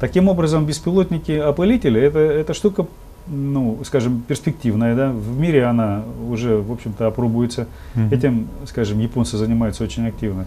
Таким 0.00 0.28
образом, 0.28 0.66
беспилотники-опылители 0.66 2.00
это, 2.00 2.18
это 2.18 2.52
штука, 2.52 2.86
ну, 3.26 3.78
скажем, 3.84 4.22
перспективная, 4.26 4.94
да, 4.94 5.10
в 5.10 5.38
мире 5.38 5.64
она 5.64 6.02
уже, 6.28 6.56
в 6.56 6.70
общем-то, 6.70 7.06
опробуется. 7.06 7.66
Mm-hmm. 7.94 8.14
Этим, 8.14 8.48
скажем, 8.66 8.98
японцы 8.98 9.36
занимаются 9.36 9.84
очень 9.84 10.06
активно. 10.06 10.46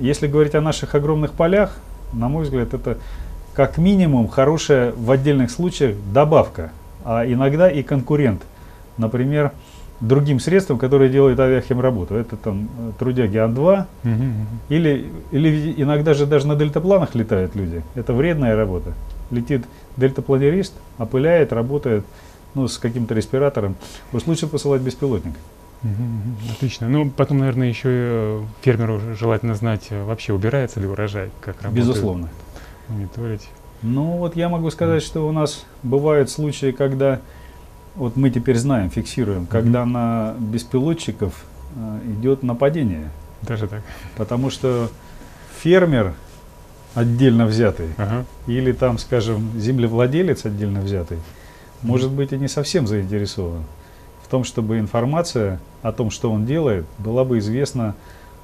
Если 0.00 0.26
говорить 0.26 0.54
о 0.54 0.60
наших 0.60 0.94
огромных 0.94 1.32
полях, 1.32 1.78
на 2.12 2.28
мой 2.28 2.44
взгляд, 2.44 2.74
это 2.74 2.98
как 3.54 3.78
минимум 3.78 4.28
хорошая 4.28 4.92
в 4.92 5.10
отдельных 5.10 5.50
случаях 5.50 5.96
добавка, 6.12 6.72
а 7.04 7.24
иногда 7.26 7.70
и 7.70 7.82
конкурент. 7.82 8.42
Например, 8.98 9.52
другим 10.00 10.40
средством, 10.40 10.78
которое 10.78 11.08
делает 11.08 11.38
авиахимработу. 11.38 12.14
Это 12.14 12.36
там 12.36 12.68
э, 12.78 12.92
трудяги 12.98 13.36
Ан-2, 13.36 13.84
угу, 14.04 14.22
или, 14.68 15.06
или 15.30 15.74
иногда 15.76 16.12
же 16.12 16.26
даже 16.26 16.46
на 16.46 16.56
дельтапланах 16.56 17.14
летают 17.14 17.54
люди. 17.54 17.82
Это 17.94 18.12
вредная 18.12 18.56
работа. 18.56 18.92
Летит 19.32 19.64
дельтапланерист, 19.96 20.74
опыляет, 20.98 21.52
работает 21.52 22.04
ну, 22.54 22.68
с 22.68 22.78
каким-то 22.78 23.14
респиратором. 23.14 23.74
Уж 24.12 24.26
лучше 24.26 24.46
посылать 24.46 24.82
беспилотник. 24.82 25.34
Отлично. 26.52 26.88
Ну, 26.88 27.10
потом, 27.10 27.38
наверное, 27.38 27.68
еще 27.68 27.88
э, 27.88 28.42
фермеру 28.60 29.00
желательно 29.18 29.56
знать, 29.56 29.88
э, 29.90 30.04
вообще 30.04 30.32
убирается 30.32 30.78
ли 30.78 30.86
урожай, 30.86 31.30
как 31.40 31.60
работает. 31.62 31.86
Безусловно. 31.86 32.28
Мониторить. 32.88 33.48
Ну, 33.82 34.18
вот 34.18 34.36
я 34.36 34.48
могу 34.48 34.70
сказать, 34.70 35.02
что 35.02 35.26
у 35.26 35.32
нас 35.32 35.64
бывают 35.82 36.30
случаи, 36.30 36.70
когда 36.70 37.20
вот 37.96 38.16
мы 38.16 38.30
теперь 38.30 38.56
знаем, 38.56 38.90
фиксируем, 38.90 39.46
когда 39.46 39.84
на 39.84 40.36
беспилотчиков 40.38 41.44
э, 41.74 41.98
идет 42.18 42.44
нападение. 42.44 43.10
Даже 43.42 43.66
так. 43.66 43.82
Потому 44.16 44.50
что 44.50 44.88
фермер 45.60 46.14
отдельно 46.94 47.46
взятый, 47.46 47.88
ага. 47.96 48.24
или 48.46 48.72
там, 48.72 48.98
скажем, 48.98 49.50
землевладелец 49.58 50.44
отдельно 50.44 50.80
взятый, 50.80 51.18
может 51.82 52.10
быть 52.10 52.32
и 52.32 52.36
не 52.36 52.48
совсем 52.48 52.86
заинтересован 52.86 53.64
том, 54.32 54.44
чтобы 54.44 54.78
информация 54.78 55.60
о 55.82 55.92
том, 55.92 56.10
что 56.10 56.32
он 56.32 56.46
делает, 56.46 56.86
была 56.96 57.22
бы 57.22 57.36
известна, 57.38 57.94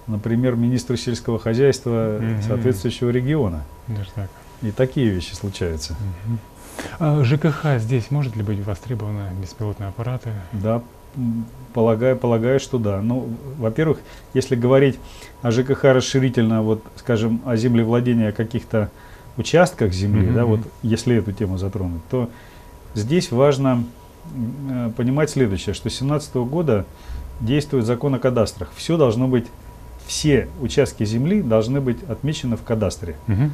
например, 0.07 0.55
министру 0.55 0.99
сельского 0.99 1.39
хозяйства 1.39 2.19
угу. 2.19 2.43
соответствующего 2.47 3.09
региона. 3.09 3.65
Даже 3.87 4.11
так. 4.15 4.29
И 4.61 4.71
такие 4.71 5.09
вещи 5.09 5.33
случаются. 5.33 5.95
Угу. 5.95 6.39
А 6.99 7.25
ЖКХ 7.25 7.79
здесь 7.79 8.11
может 8.11 8.37
ли 8.37 8.43
быть 8.43 8.63
востребованы 8.63 9.31
беспилотные 9.41 9.89
аппараты? 9.89 10.29
Да, 10.53 10.83
полагаю, 11.75 12.17
полагаю, 12.17 12.61
что 12.61 12.79
да. 12.79 13.01
Ну, 13.03 13.29
во-первых, 13.59 13.99
если 14.35 14.57
говорить 14.57 14.99
о 15.43 15.51
ЖКХ 15.51 15.85
расширительно, 15.85 16.63
вот, 16.63 16.83
скажем, 16.97 17.41
о 17.45 17.57
землевладении, 17.57 18.29
о 18.29 18.33
каких-то 18.33 18.91
участках 19.37 19.93
земли, 19.93 20.29
mm-hmm. 20.29 20.35
да, 20.35 20.45
вот, 20.45 20.61
если 20.83 21.17
эту 21.17 21.33
тему 21.33 21.59
затронуть, 21.59 22.03
то 22.11 22.29
здесь 22.95 23.31
важно 23.31 23.85
Э, 24.71 24.91
понимать 24.97 25.31
следующее, 25.31 25.75
что 25.75 25.89
с 25.89 25.99
2017 25.99 26.35
года 26.37 26.85
действует 27.41 27.87
закон 27.87 28.15
о 28.15 28.19
кадастрах. 28.19 28.71
Все 28.75 28.97
должно 28.97 29.29
быть, 29.29 29.47
все 30.07 30.49
участки 30.61 31.05
земли 31.05 31.43
должны 31.43 31.81
быть 31.81 32.03
отмечены 32.09 32.57
в 32.57 32.63
кадастре. 32.63 33.17
Угу. 33.27 33.51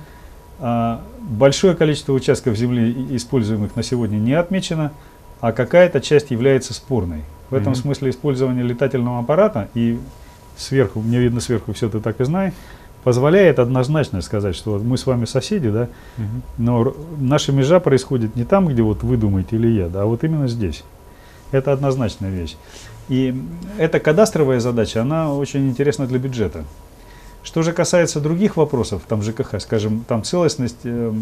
А, 0.61 1.03
большое 1.21 1.75
количество 1.75 2.13
участков 2.13 2.57
земли, 2.57 3.17
используемых 3.17 3.77
на 3.77 3.83
сегодня, 3.83 4.17
не 4.17 4.33
отмечено, 4.33 4.93
а 5.41 5.53
какая-то 5.53 6.01
часть 6.01 6.31
является 6.31 6.75
спорной. 6.75 7.23
В 7.51 7.55
этом 7.55 7.73
угу. 7.73 7.81
смысле 7.81 8.11
использование 8.11 8.65
летательного 8.65 9.21
аппарата 9.21 9.69
и 9.75 9.99
сверху, 10.57 11.01
мне 11.01 11.19
видно 11.19 11.41
сверху, 11.41 11.73
все 11.73 11.89
ты 11.89 12.01
так 12.01 12.21
и 12.21 12.25
знаешь, 12.25 12.55
позволяет 13.05 13.59
однозначно 13.59 14.23
сказать, 14.23 14.57
что 14.57 14.79
мы 14.79 14.97
с 14.97 15.07
вами 15.07 15.27
соседи, 15.27 15.71
да, 15.71 15.89
угу. 16.17 16.43
но 16.59 16.97
наша 17.19 17.53
межа 17.53 17.79
происходит 17.81 18.35
не 18.35 18.45
там, 18.45 18.67
где 18.67 18.83
вот 18.83 19.03
вы 19.03 19.17
думаете 19.17 19.57
или 19.57 19.69
я, 19.69 19.89
да, 19.89 20.03
а 20.03 20.07
вот 20.07 20.25
именно 20.25 20.49
здесь. 20.49 20.83
Это 21.53 21.73
однозначная 21.73 22.31
вещь. 22.31 22.57
И 23.09 23.35
эта 23.79 24.01
кадастровая 24.01 24.61
задача, 24.61 25.03
она 25.03 25.33
очень 25.33 25.69
интересна 25.69 26.07
для 26.07 26.19
бюджета. 26.19 26.65
Что 27.43 27.63
же 27.63 27.73
касается 27.73 28.21
других 28.21 28.57
вопросов, 28.57 29.03
там 29.07 29.23
ЖКХ, 29.23 29.61
скажем, 29.61 30.03
там 30.09 30.23
целостность 30.23 30.81
э, 30.85 31.13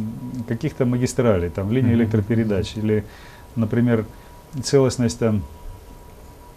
каких-то 0.46 0.86
магистралей, 0.86 1.50
там 1.50 1.72
линии 1.72 1.94
электропередач 1.94 2.76
или, 2.76 3.04
например, 3.56 4.04
целостность 4.62 5.18
там, 5.18 5.42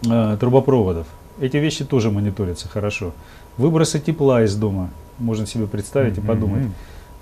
э, 0.10 0.38
трубопроводов, 0.40 1.08
эти 1.40 1.58
вещи 1.58 1.84
тоже 1.86 2.12
мониторятся 2.12 2.68
хорошо. 2.68 3.14
Выбросы 3.58 4.00
тепла 4.00 4.44
из 4.44 4.56
дома, 4.56 4.90
можно 5.18 5.46
себе 5.46 5.68
представить 5.68 6.18
mm-hmm. 6.18 6.24
и 6.24 6.28
подумать, 6.28 6.64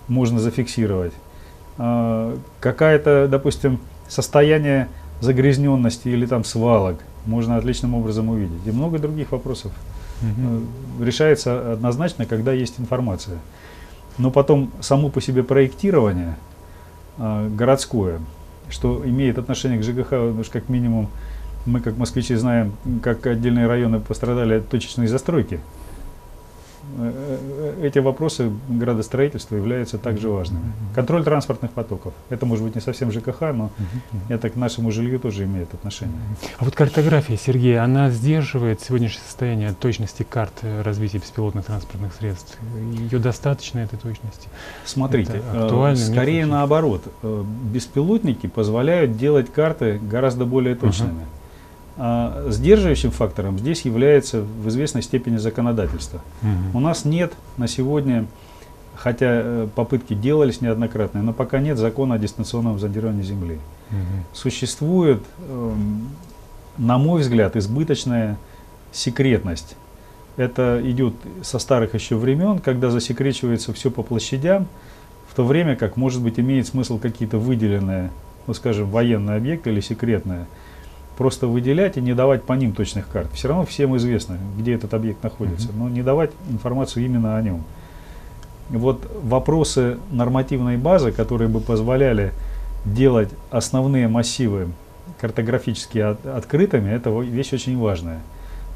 можно 0.07 0.39
зафиксировать. 0.39 1.13
А, 1.77 2.37
какая-то, 2.59 3.27
допустим, 3.29 3.79
состояние 4.07 4.87
загрязненности 5.21 6.09
или 6.09 6.25
там 6.25 6.43
свалок 6.43 6.99
можно 7.25 7.57
отличным 7.57 7.95
образом 7.95 8.29
увидеть. 8.29 8.65
И 8.65 8.71
много 8.71 8.99
других 8.99 9.31
вопросов 9.31 9.71
mm-hmm. 10.21 11.05
решается 11.05 11.73
однозначно, 11.73 12.25
когда 12.25 12.51
есть 12.51 12.79
информация. 12.79 13.39
Но 14.17 14.29
потом 14.29 14.71
само 14.81 15.09
по 15.09 15.21
себе 15.21 15.43
проектирование 15.43 16.35
а, 17.17 17.49
городское, 17.49 18.19
что 18.69 19.01
имеет 19.05 19.37
отношение 19.37 19.79
к 19.79 19.83
ЖКХ, 19.83 20.39
уж 20.39 20.49
как 20.49 20.69
минимум 20.69 21.09
мы, 21.65 21.79
как 21.79 21.97
москвичи, 21.97 22.35
знаем, 22.35 22.73
как 23.01 23.25
отдельные 23.25 23.67
районы 23.67 23.99
пострадали 23.99 24.55
от 24.55 24.69
точечной 24.69 25.07
застройки. 25.07 25.59
Э, 26.97 27.75
э, 27.81 27.87
эти 27.87 27.99
вопросы 27.99 28.51
градостроительства 28.69 29.55
являются 29.55 29.97
также 29.97 30.29
важными. 30.29 30.71
Контроль 30.93 31.23
транспортных 31.23 31.71
потоков. 31.71 32.13
Это 32.29 32.45
может 32.45 32.63
быть 32.63 32.75
не 32.75 32.81
совсем 32.81 33.11
ЖКХ, 33.11 33.41
но 33.53 33.71
это 34.29 34.49
к 34.49 34.55
нашему 34.55 34.91
жилью 34.91 35.19
тоже 35.19 35.45
имеет 35.45 35.73
отношение. 35.73 36.15
А 36.57 36.65
вот 36.65 36.75
картография, 36.75 37.37
Сергей, 37.37 37.79
она 37.79 38.09
сдерживает 38.09 38.81
сегодняшнее 38.81 39.23
состояние 39.25 39.73
точности 39.73 40.23
карт 40.23 40.53
развития 40.83 41.17
беспилотных 41.17 41.65
транспортных 41.65 42.13
средств? 42.13 42.57
Ее 42.97 43.19
достаточно 43.19 43.79
этой 43.79 43.97
точности? 43.97 44.47
Смотрите, 44.85 45.41
актуально, 45.53 45.97
скорее 45.97 46.41
нет, 46.41 46.49
наоборот. 46.49 47.03
Э, 47.23 47.43
беспилотники 47.71 48.47
позволяют 48.47 49.17
делать 49.17 49.51
карты 49.51 49.99
гораздо 49.99 50.45
более 50.45 50.75
точными. 50.75 51.25
А 51.95 52.47
сдерживающим 52.49 53.11
фактором 53.11 53.59
здесь 53.59 53.81
является 53.81 54.41
в 54.41 54.67
известной 54.69 55.03
степени 55.03 55.37
законодательство. 55.37 56.21
Угу. 56.41 56.77
У 56.77 56.79
нас 56.79 57.05
нет 57.05 57.33
на 57.57 57.67
сегодня, 57.67 58.25
хотя 58.95 59.27
э, 59.29 59.67
попытки 59.75 60.15
делались 60.15 60.61
неоднократно, 60.61 61.21
но 61.21 61.33
пока 61.33 61.59
нет 61.59 61.77
закона 61.77 62.15
о 62.15 62.17
дистанционном 62.17 62.79
зондировании 62.79 63.21
Земли. 63.21 63.59
Угу. 63.91 63.97
Существует, 64.33 65.21
э, 65.47 65.73
на 66.79 66.97
мой 66.97 67.21
взгляд, 67.21 67.55
избыточная 67.55 68.37
секретность. 68.91 69.75
Это 70.35 70.81
идет 70.83 71.13
со 71.43 71.59
старых 71.59 71.93
еще 71.93 72.15
времен, 72.15 72.57
когда 72.57 72.89
засекречивается 72.89 73.71
все 73.71 73.91
по 73.91 74.01
площадям, 74.01 74.67
в 75.29 75.35
то 75.35 75.45
время 75.45 75.75
как, 75.75 75.95
может 75.95 76.23
быть, 76.23 76.39
имеет 76.39 76.65
смысл 76.65 76.97
какие-то 76.97 77.37
выделенные, 77.37 78.09
ну, 78.47 78.55
скажем, 78.55 78.89
военные 78.89 79.37
объекты 79.37 79.69
или 79.71 79.79
секретные 79.79 80.47
просто 81.17 81.47
выделять 81.47 81.97
и 81.97 82.01
не 82.01 82.13
давать 82.13 82.43
по 82.43 82.53
ним 82.53 82.73
точных 82.73 83.07
карт. 83.07 83.29
Все 83.33 83.47
равно 83.47 83.65
всем 83.65 83.95
известно, 83.97 84.37
где 84.57 84.73
этот 84.73 84.93
объект 84.93 85.23
находится, 85.23 85.69
но 85.73 85.89
не 85.89 86.01
давать 86.01 86.31
информацию 86.49 87.05
именно 87.05 87.37
о 87.37 87.41
нем. 87.41 87.63
Вот 88.69 89.05
вопросы 89.21 89.97
нормативной 90.11 90.77
базы, 90.77 91.11
которые 91.11 91.49
бы 91.49 91.59
позволяли 91.59 92.31
делать 92.85 93.29
основные 93.51 94.07
массивы 94.07 94.69
картографически 95.19 95.99
от, 95.99 96.25
открытыми, 96.25 96.89
это 96.89 97.09
вещь 97.09 97.53
очень 97.53 97.77
важная. 97.77 98.19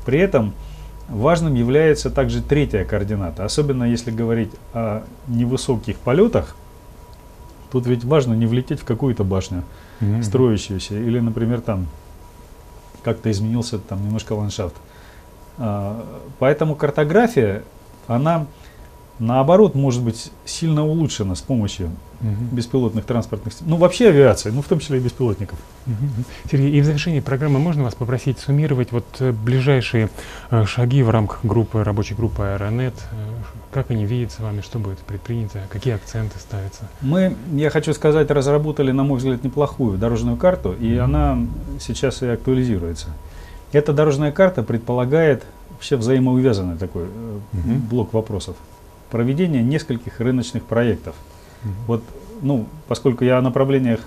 При 0.05 0.19
этом 0.19 0.53
важным 1.09 1.55
является 1.55 2.09
также 2.09 2.41
третья 2.41 2.83
координата, 2.85 3.45
особенно 3.45 3.85
если 3.85 4.11
говорить 4.11 4.51
о 4.73 5.03
невысоких 5.27 5.97
полетах. 5.97 6.55
Тут 7.71 7.87
ведь 7.87 8.05
важно 8.05 8.33
не 8.33 8.45
влететь 8.45 8.79
в 8.79 8.85
какую-то 8.85 9.23
башню 9.23 9.63
mm-hmm. 9.99 10.23
строящуюся 10.23 10.95
или, 10.95 11.19
например, 11.19 11.61
там 11.61 11.87
как-то 13.07 13.31
изменился 13.31 13.79
там 13.79 14.03
немножко 14.03 14.33
ландшафт. 14.33 14.75
А, 15.57 16.05
поэтому 16.39 16.75
картография, 16.75 17.63
она 18.05 18.47
наоборот 19.17 19.75
может 19.75 20.03
быть 20.03 20.29
сильно 20.43 20.85
улучшена 20.85 21.35
с 21.35 21.41
помощью 21.41 21.91
угу. 22.19 22.55
беспилотных 22.55 23.05
транспортных. 23.05 23.53
Ну 23.61 23.77
вообще 23.77 24.09
авиации, 24.09 24.49
ну 24.49 24.61
в 24.61 24.67
том 24.67 24.79
числе 24.79 24.97
и 24.97 25.01
беспилотников. 25.01 25.57
Угу. 25.85 26.49
Сергей, 26.51 26.71
и 26.71 26.81
в 26.81 26.85
завершении 26.85 27.21
программы 27.21 27.59
можно 27.59 27.85
вас 27.85 27.95
попросить 27.95 28.39
суммировать 28.39 28.91
вот 28.91 29.05
э, 29.19 29.31
ближайшие 29.31 30.09
э, 30.51 30.65
шаги 30.65 31.01
в 31.01 31.09
рамках 31.09 31.45
группы, 31.45 31.81
рабочей 31.85 32.15
группы 32.15 32.43
Аэронет? 32.43 32.95
Э, 33.71 33.73
как 33.73 33.91
они 33.91 34.05
видятся 34.05 34.41
вами, 34.41 34.61
что 34.61 34.79
будет 34.79 34.99
предпринято, 34.99 35.61
какие 35.69 35.95
акценты 35.95 36.39
ставятся? 36.39 36.83
Мы, 37.01 37.35
я 37.53 37.69
хочу 37.69 37.93
сказать, 37.93 38.29
разработали, 38.31 38.91
на 38.91 39.03
мой 39.03 39.17
взгляд, 39.17 39.43
неплохую 39.43 39.97
дорожную 39.97 40.37
карту, 40.37 40.73
и 40.73 40.93
mm-hmm. 40.93 40.99
она 40.99 41.39
сейчас 41.79 42.21
и 42.23 42.27
актуализируется. 42.27 43.07
Эта 43.71 43.93
дорожная 43.93 44.31
карта 44.31 44.63
предполагает 44.63 45.43
вообще 45.71 45.97
взаимоувязанный 45.97 46.77
такой 46.77 47.03
mm-hmm. 47.03 47.89
блок 47.89 48.13
вопросов. 48.13 48.55
Проведение 49.11 49.63
нескольких 49.63 50.19
рыночных 50.19 50.63
проектов. 50.63 51.15
Mm-hmm. 51.63 51.69
Вот, 51.87 52.03
ну, 52.41 52.65
поскольку 52.87 53.23
я 53.23 53.37
о 53.37 53.41
направлениях 53.41 53.99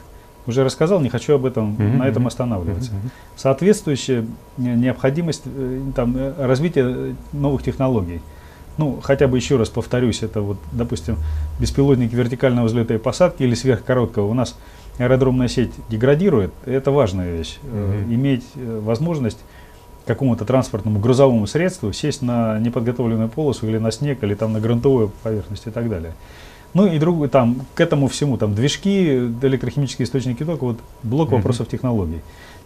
уже 0.47 0.65
рассказал, 0.65 1.01
не 1.01 1.11
хочу 1.11 1.35
об 1.35 1.45
этом, 1.45 1.77
mm-hmm. 1.77 1.97
на 1.97 2.09
этом 2.09 2.27
останавливаться. 2.27 2.93
Mm-hmm. 2.93 3.11
Соответствующая 3.37 4.27
необходимость 4.57 5.43
э, 5.45 5.81
там, 5.95 6.17
э, 6.17 6.35
развития 6.39 7.15
новых 7.33 7.63
технологий. 7.63 8.21
Ну, 8.81 8.99
хотя 9.03 9.29
бы 9.29 9.37
еще 9.37 9.59
раз 9.59 9.69
повторюсь, 9.69 10.23
это 10.23 10.41
вот, 10.41 10.57
допустим, 10.73 11.19
беспилотники 11.59 12.15
вертикального 12.15 12.65
взлета 12.65 12.95
и 12.95 12.97
посадки 12.97 13.43
или 13.43 13.55
сверхкороткого. 13.55 14.27
У 14.27 14.33
нас 14.33 14.57
аэродромная 14.97 15.49
сеть 15.49 15.71
деградирует, 15.91 16.51
это 16.65 16.91
важная 16.91 17.31
вещь. 17.31 17.59
Mm-hmm. 17.63 18.15
Иметь 18.15 18.45
возможность 18.57 19.37
какому-то 20.07 20.47
транспортному 20.47 20.99
грузовому 20.99 21.47
средству 21.47 21.93
сесть 21.93 22.23
на 22.23 22.59
неподготовленную 22.59 23.29
полосу 23.29 23.69
или 23.69 23.77
на 23.77 23.91
снег, 23.91 24.25
или 24.25 24.33
там 24.33 24.55
на 24.55 24.61
грунтовую 24.61 25.13
поверхность 25.23 25.67
и 25.67 25.71
так 25.71 25.91
далее. 25.91 26.15
Ну 26.73 26.87
и 26.87 26.99
другой 26.99 27.29
там 27.29 27.67
к 27.75 27.83
этому 27.83 28.09
всему 28.09 28.39
там 28.39 28.55
движки, 28.55 29.15
электрохимические 29.43 30.07
источники 30.07 30.43
тока, 30.43 30.65
вот 30.65 30.79
блок 31.03 31.33
вопросов 31.33 31.67
mm-hmm. 31.67 31.71
технологий. 31.71 32.21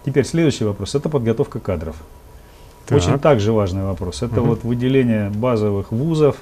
Теперь 0.07 0.25
следующий 0.25 0.62
вопрос 0.62 0.95
это 0.95 1.09
подготовка 1.09 1.59
кадров. 1.59 1.97
Так. 2.87 2.99
Очень 2.99 3.18
также 3.18 3.53
важный 3.53 3.85
вопрос. 3.85 4.22
Это 4.22 4.37
mm-hmm. 4.37 4.41
вот 4.41 4.64
выделение 4.64 5.30
базовых 5.30 5.91
вузов, 5.91 6.37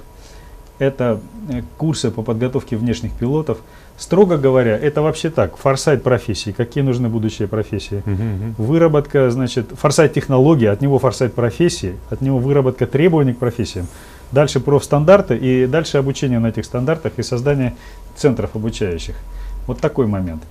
это 0.79 1.21
э, 1.49 1.63
курсы 1.79 2.11
по 2.11 2.23
подготовке 2.23 2.77
внешних 2.77 3.13
пилотов. 3.13 3.59
Строго 3.97 4.37
говоря, 4.37 4.77
это 4.77 5.03
вообще 5.03 5.31
так, 5.31 5.57
форсайт 5.57 6.03
профессии, 6.03 6.51
какие 6.51 6.83
нужны 6.83 7.09
будущие 7.09 7.47
профессии. 7.47 8.03
Uh-huh. 8.05 8.55
Выработка, 8.59 9.31
значит, 9.31 9.71
форсайт 9.79 10.15
технологии, 10.15 10.67
от 10.67 10.81
него 10.81 10.99
форсайт 10.99 11.35
профессии, 11.35 11.95
от 12.11 12.21
него 12.21 12.39
выработка 12.39 12.87
требований 12.87 13.35
к 13.35 13.39
профессиям. 13.39 13.87
Дальше 14.33 14.61
профстандарты 14.61 15.37
и 15.37 15.67
дальше 15.67 15.99
обучение 15.99 16.39
на 16.39 16.49
этих 16.49 16.65
стандартах 16.65 17.13
и 17.19 17.23
создание 17.23 17.77
центров 18.17 18.57
обучающих. 18.57 19.15
Вот 19.67 19.79
такой 19.79 20.07
момент. 20.07 20.43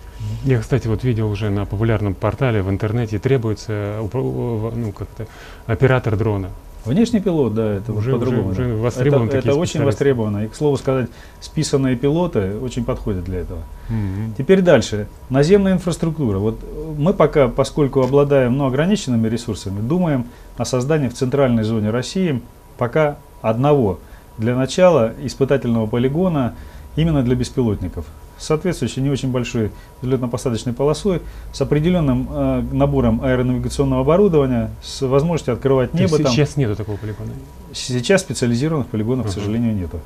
Я, 0.44 0.60
кстати, 0.60 0.88
вот 0.88 1.04
видел 1.04 1.30
уже 1.30 1.50
на 1.50 1.66
популярном 1.66 2.14
портале 2.14 2.62
в 2.62 2.70
интернете 2.70 3.20
требуется 3.20 4.00
ну, 4.14 4.92
как-то 4.98 5.28
оператор 5.68 6.18
дрона. 6.18 6.50
Внешний 6.84 7.20
пилот, 7.20 7.54
да, 7.54 7.74
это 7.74 7.94
уже, 7.94 8.12
по-другому. 8.14 8.50
Уже, 8.50 8.64
уже 8.64 8.76
востребован 8.76 9.28
это, 9.28 9.38
это 9.38 9.56
очень 9.56 9.84
востребовано. 9.84 10.46
И, 10.46 10.48
к 10.48 10.56
слову 10.56 10.78
сказать, 10.78 11.10
списанные 11.40 11.96
пилоты 11.96 12.58
очень 12.58 12.86
подходят 12.86 13.24
для 13.24 13.40
этого. 13.40 13.60
Mm-hmm. 13.90 14.34
Теперь 14.38 14.62
дальше. 14.62 15.08
Наземная 15.30 15.74
инфраструктура. 15.74 16.40
Вот 16.40 16.60
мы 16.98 17.14
пока, 17.14 17.50
поскольку 17.50 18.02
обладаем 18.02 18.58
ну, 18.58 18.66
ограниченными 18.66 19.28
ресурсами, 19.28 19.80
думаем 19.80 20.26
о 20.58 20.66
создании 20.66 21.08
в 21.08 21.14
центральной 21.14 21.64
зоне 21.64 21.92
России 21.92 22.42
пока 22.80 23.18
одного 23.44 24.00
для 24.40 24.56
начала 24.56 25.14
испытательного 25.22 25.86
полигона 25.86 26.56
именно 26.96 27.22
для 27.22 27.36
беспилотников 27.36 28.06
соответствующей 28.42 29.02
не 29.02 29.10
очень 29.10 29.32
большой 29.32 29.72
взлетно-посадочной 30.02 30.74
полосой, 30.74 31.22
с 31.54 31.62
определенным 31.62 32.28
э, 32.30 32.64
набором 32.72 33.22
аэронавигационного 33.24 34.02
оборудования, 34.02 34.72
с 34.82 35.02
возможностью 35.02 35.54
открывать 35.54 35.94
небо. 35.94 36.18
То 36.18 36.30
сейчас 36.30 36.58
нету 36.58 36.76
такого 36.76 36.98
полигона? 36.98 37.32
Сейчас 37.74 38.22
специализированных 38.22 38.88
полигонов, 38.88 39.28
uh-huh. 39.28 39.30
к 39.30 39.34
сожалению, 39.34 39.76
нету. 39.76 40.00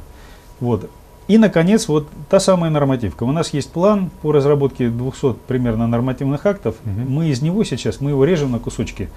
Вот. 0.59 0.89
И, 1.27 1.38
наконец, 1.38 1.88
вот 1.88 2.07
та 2.29 2.39
самая 2.39 2.69
нормативка. 2.69 3.23
У 3.23 3.31
нас 3.31 3.53
есть 3.53 3.71
план 3.71 4.11
по 4.21 4.31
разработке 4.31 4.89
200 4.89 5.33
примерно 5.47 5.88
нормативных 5.88 6.45
актов. 6.45 6.75
Uh-huh. 6.83 7.09
Мы 7.09 7.29
из 7.29 7.41
него 7.41 7.63
сейчас, 7.63 8.01
мы 8.01 8.11
его 8.11 8.25
режем 8.25 8.51
на 8.51 8.59
кусочки 8.59 9.09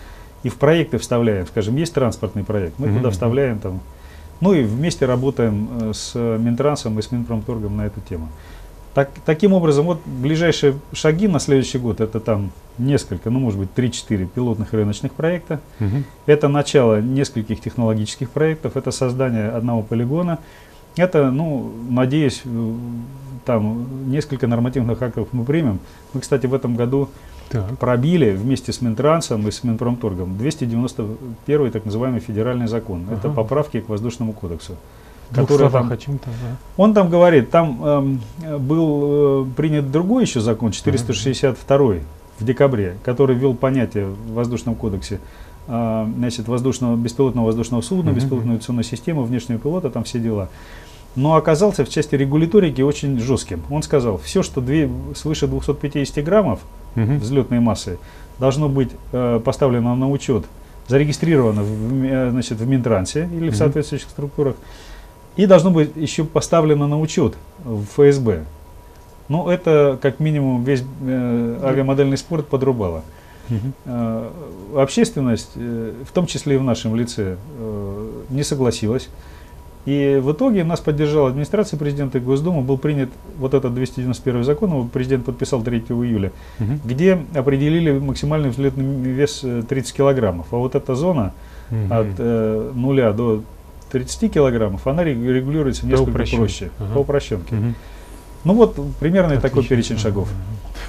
и 0.43 0.49
в 0.49 0.55
проекты 0.55 0.99
вставляем. 0.99 1.47
Скажем, 1.47 1.77
есть 1.77 1.93
транспортный 1.93 2.45
проект, 2.45 2.79
мы 2.79 2.87
uh-huh. 2.87 2.97
туда 2.97 3.11
вставляем 3.11 3.59
там. 3.59 3.81
Ну 4.41 4.55
и 4.55 4.62
вместе 4.62 5.05
работаем 5.05 5.69
э, 5.81 5.93
с 5.93 6.14
Минтрансом 6.14 6.99
и 6.99 7.03
с 7.03 7.11
Минпромторгом 7.11 7.77
на 7.77 7.87
эту 7.87 8.01
тему. 8.01 8.29
Так, 8.99 9.11
таким 9.25 9.53
образом, 9.53 9.87
вот 9.87 10.01
ближайшие 10.05 10.75
шаги 10.93 11.29
на 11.29 11.39
следующий 11.39 11.79
год, 11.79 12.01
это 12.01 12.19
там 12.19 12.51
несколько, 12.79 13.31
ну 13.31 13.39
может 13.39 13.61
быть 13.61 13.69
3-4 13.77 14.27
пилотных 14.27 14.73
рыночных 14.73 15.13
проекта. 15.13 15.61
Угу. 15.79 16.03
Это 16.27 16.49
начало 16.49 17.01
нескольких 17.01 17.61
технологических 17.61 18.29
проектов, 18.29 18.77
это 18.77 18.91
создание 18.91 19.51
одного 19.51 19.83
полигона. 19.83 20.41
Это, 20.97 21.31
ну, 21.31 21.73
надеюсь, 21.89 22.43
э, 22.45 22.73
там 23.45 24.11
несколько 24.11 24.49
нормативных 24.49 25.01
актов 25.01 25.29
мы 25.31 25.45
примем. 25.45 25.79
Мы, 26.13 26.21
кстати, 26.21 26.47
в 26.47 26.55
этом 26.55 26.75
году 26.75 27.09
так. 27.51 27.79
пробили 27.79 28.33
вместе 28.33 28.73
с 28.73 28.81
Минтрансом 28.81 29.47
и 29.47 29.53
с 29.53 29.63
Минпромторгом 29.63 30.37
291 30.37 31.71
так 31.71 31.85
называемый 31.85 32.19
федеральный 32.19 32.67
закон. 32.67 33.05
Ага. 33.07 33.17
Это 33.17 33.29
поправки 33.31 33.81
к 33.81 33.89
воздушному 33.89 34.33
кодексу 34.33 34.75
который 35.33 35.70
там, 35.70 35.91
о 35.91 35.97
чем-то, 35.97 36.26
да. 36.26 36.57
Он 36.76 36.95
там 36.95 37.11
говорит, 37.11 37.51
там 37.51 38.18
э, 38.43 38.59
был 38.59 39.45
э, 39.45 39.47
принят 39.57 39.91
другой 39.91 40.24
еще 40.24 40.41
закон, 40.41 40.72
462 40.72 41.76
uh-huh. 41.76 42.03
в 42.39 42.45
декабре, 42.45 42.97
который 43.05 43.37
ввел 43.37 43.55
понятие 43.55 44.07
в 44.07 44.33
воздушном 44.33 44.74
кодексе 44.74 45.20
э, 45.66 46.07
значит, 46.16 46.49
воздушного, 46.49 46.97
беспилотного 46.97 47.47
воздушного 47.47 47.83
судна, 47.83 48.11
uh-huh. 48.11 48.14
беспилотной 48.14 48.53
авиационной 48.55 48.85
системы, 48.85 49.24
внешнего 49.24 49.59
пилота, 49.59 49.91
там 49.91 50.05
все 50.05 50.18
дела. 50.18 50.49
Но 51.14 51.35
оказался 51.35 51.85
в 51.85 51.89
части 51.89 52.14
регуляторики 52.14 52.81
очень 52.81 53.18
жестким. 53.18 53.62
Он 53.70 53.83
сказал, 53.83 54.18
все, 54.18 54.43
что 54.43 54.61
две, 54.61 54.89
свыше 55.14 55.47
250 55.47 56.24
граммов 56.24 56.61
uh-huh. 56.95 57.18
взлетной 57.18 57.61
массы, 57.61 57.99
должно 58.39 58.68
быть 58.68 58.91
э, 59.12 59.41
поставлено 59.45 59.95
на 59.95 60.09
учет, 60.09 60.45
зарегистрировано 60.87 61.62
в, 61.62 62.05
э, 62.05 62.31
значит, 62.31 62.59
в 62.59 62.66
Минтрансе 62.66 63.29
или 63.33 63.51
в 63.51 63.57
соответствующих 63.57 64.09
структурах. 64.09 64.57
И 65.39 65.47
должно 65.47 65.70
быть 65.70 65.93
еще 65.97 66.24
поставлено 66.24 66.86
на 66.86 67.01
учет 67.01 67.34
в 67.64 67.84
ФСБ. 67.84 68.45
Ну, 69.28 69.49
это 69.49 69.99
как 70.03 70.20
минимум 70.20 70.64
весь 70.64 70.82
э, 71.01 71.61
авиамодельный 71.62 72.16
спорт 72.18 72.47
подрубало. 72.49 73.03
Э, 73.86 74.30
общественность, 74.76 75.53
э, 75.55 75.93
в 76.05 76.12
том 76.12 76.26
числе 76.26 76.57
и 76.57 76.59
в 76.59 76.64
нашем 76.64 76.97
лице, 76.97 77.36
э, 77.59 78.11
не 78.30 78.43
согласилась. 78.43 79.09
И 79.86 80.20
в 80.22 80.32
итоге 80.32 80.64
нас 80.64 80.80
поддержала 80.80 81.28
администрация 81.28 81.78
президента 81.78 82.18
и 82.18 82.20
Госдума, 82.20 82.61
был 82.61 82.76
принят 82.76 83.09
вот 83.39 83.55
этот 83.55 83.74
291 83.74 84.45
закон, 84.45 84.70
его 84.70 84.84
президент 84.84 85.24
подписал 85.24 85.62
3 85.62 85.78
июля, 85.78 86.32
угу. 86.61 86.72
где 86.84 87.18
определили 87.34 87.99
максимальный 87.99 88.51
взлетный 88.51 88.84
вес 88.84 89.45
30 89.68 89.70
э, 89.70 89.97
килограммов. 89.97 90.49
А 90.51 90.57
вот 90.57 90.74
эта 90.74 90.95
зона 90.95 91.32
угу. 91.70 91.95
от 91.95 92.09
э, 92.18 92.72
нуля 92.74 93.12
до 93.12 93.43
30 93.91 94.32
килограммов, 94.32 94.86
она 94.86 95.05
регулируется 95.05 95.82
по 95.82 95.86
несколько 95.86 96.11
упрощен. 96.11 96.39
проще, 96.39 96.70
ага. 96.78 96.95
по 96.95 96.99
упрощенке. 96.99 97.55
Угу. 97.55 97.74
Ну 98.45 98.55
вот 98.55 98.76
примерно 99.01 99.34
Отлично. 99.34 99.49
такой 99.49 99.64
перечень 99.64 99.99
шагов. 99.99 100.28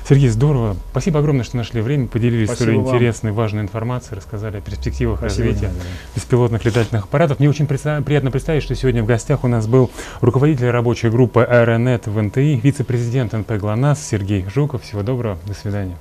Сергей, 0.07 0.29
здорово. 0.29 0.75
Спасибо 0.91 1.19
огромное, 1.19 1.43
что 1.43 1.57
нашли 1.57 1.81
время, 1.81 2.07
поделились 2.07 2.47
Спасибо 2.47 2.81
столь 2.81 2.95
интересной, 2.95 3.31
важной 3.31 3.63
информацией, 3.63 4.17
рассказали 4.17 4.57
о 4.57 4.61
перспективах 4.61 5.19
Спасибо 5.19 5.47
развития 5.47 5.67
вам, 5.67 5.75
беспилотных 6.15 6.65
летательных 6.65 7.05
аппаратов. 7.05 7.39
Мне 7.39 7.49
очень 7.49 7.67
приятно 7.67 8.31
представить, 8.31 8.63
что 8.63 8.75
сегодня 8.75 9.03
в 9.03 9.05
гостях 9.07 9.43
у 9.43 9.47
нас 9.47 9.67
был 9.67 9.89
руководитель 10.21 10.69
рабочей 10.69 11.09
группы 11.09 11.41
«Аэронет» 11.41 12.07
в 12.07 12.21
НТИ, 12.21 12.61
вице-президент 12.63 13.33
НП 13.33 13.51
«ГЛОНАСС» 13.53 14.07
Сергей 14.07 14.45
Жуков. 14.53 14.83
Всего 14.83 15.01
доброго, 15.03 15.37
до 15.45 15.53
свидания. 15.53 15.97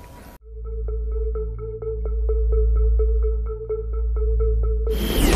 Yeah. 4.89 5.28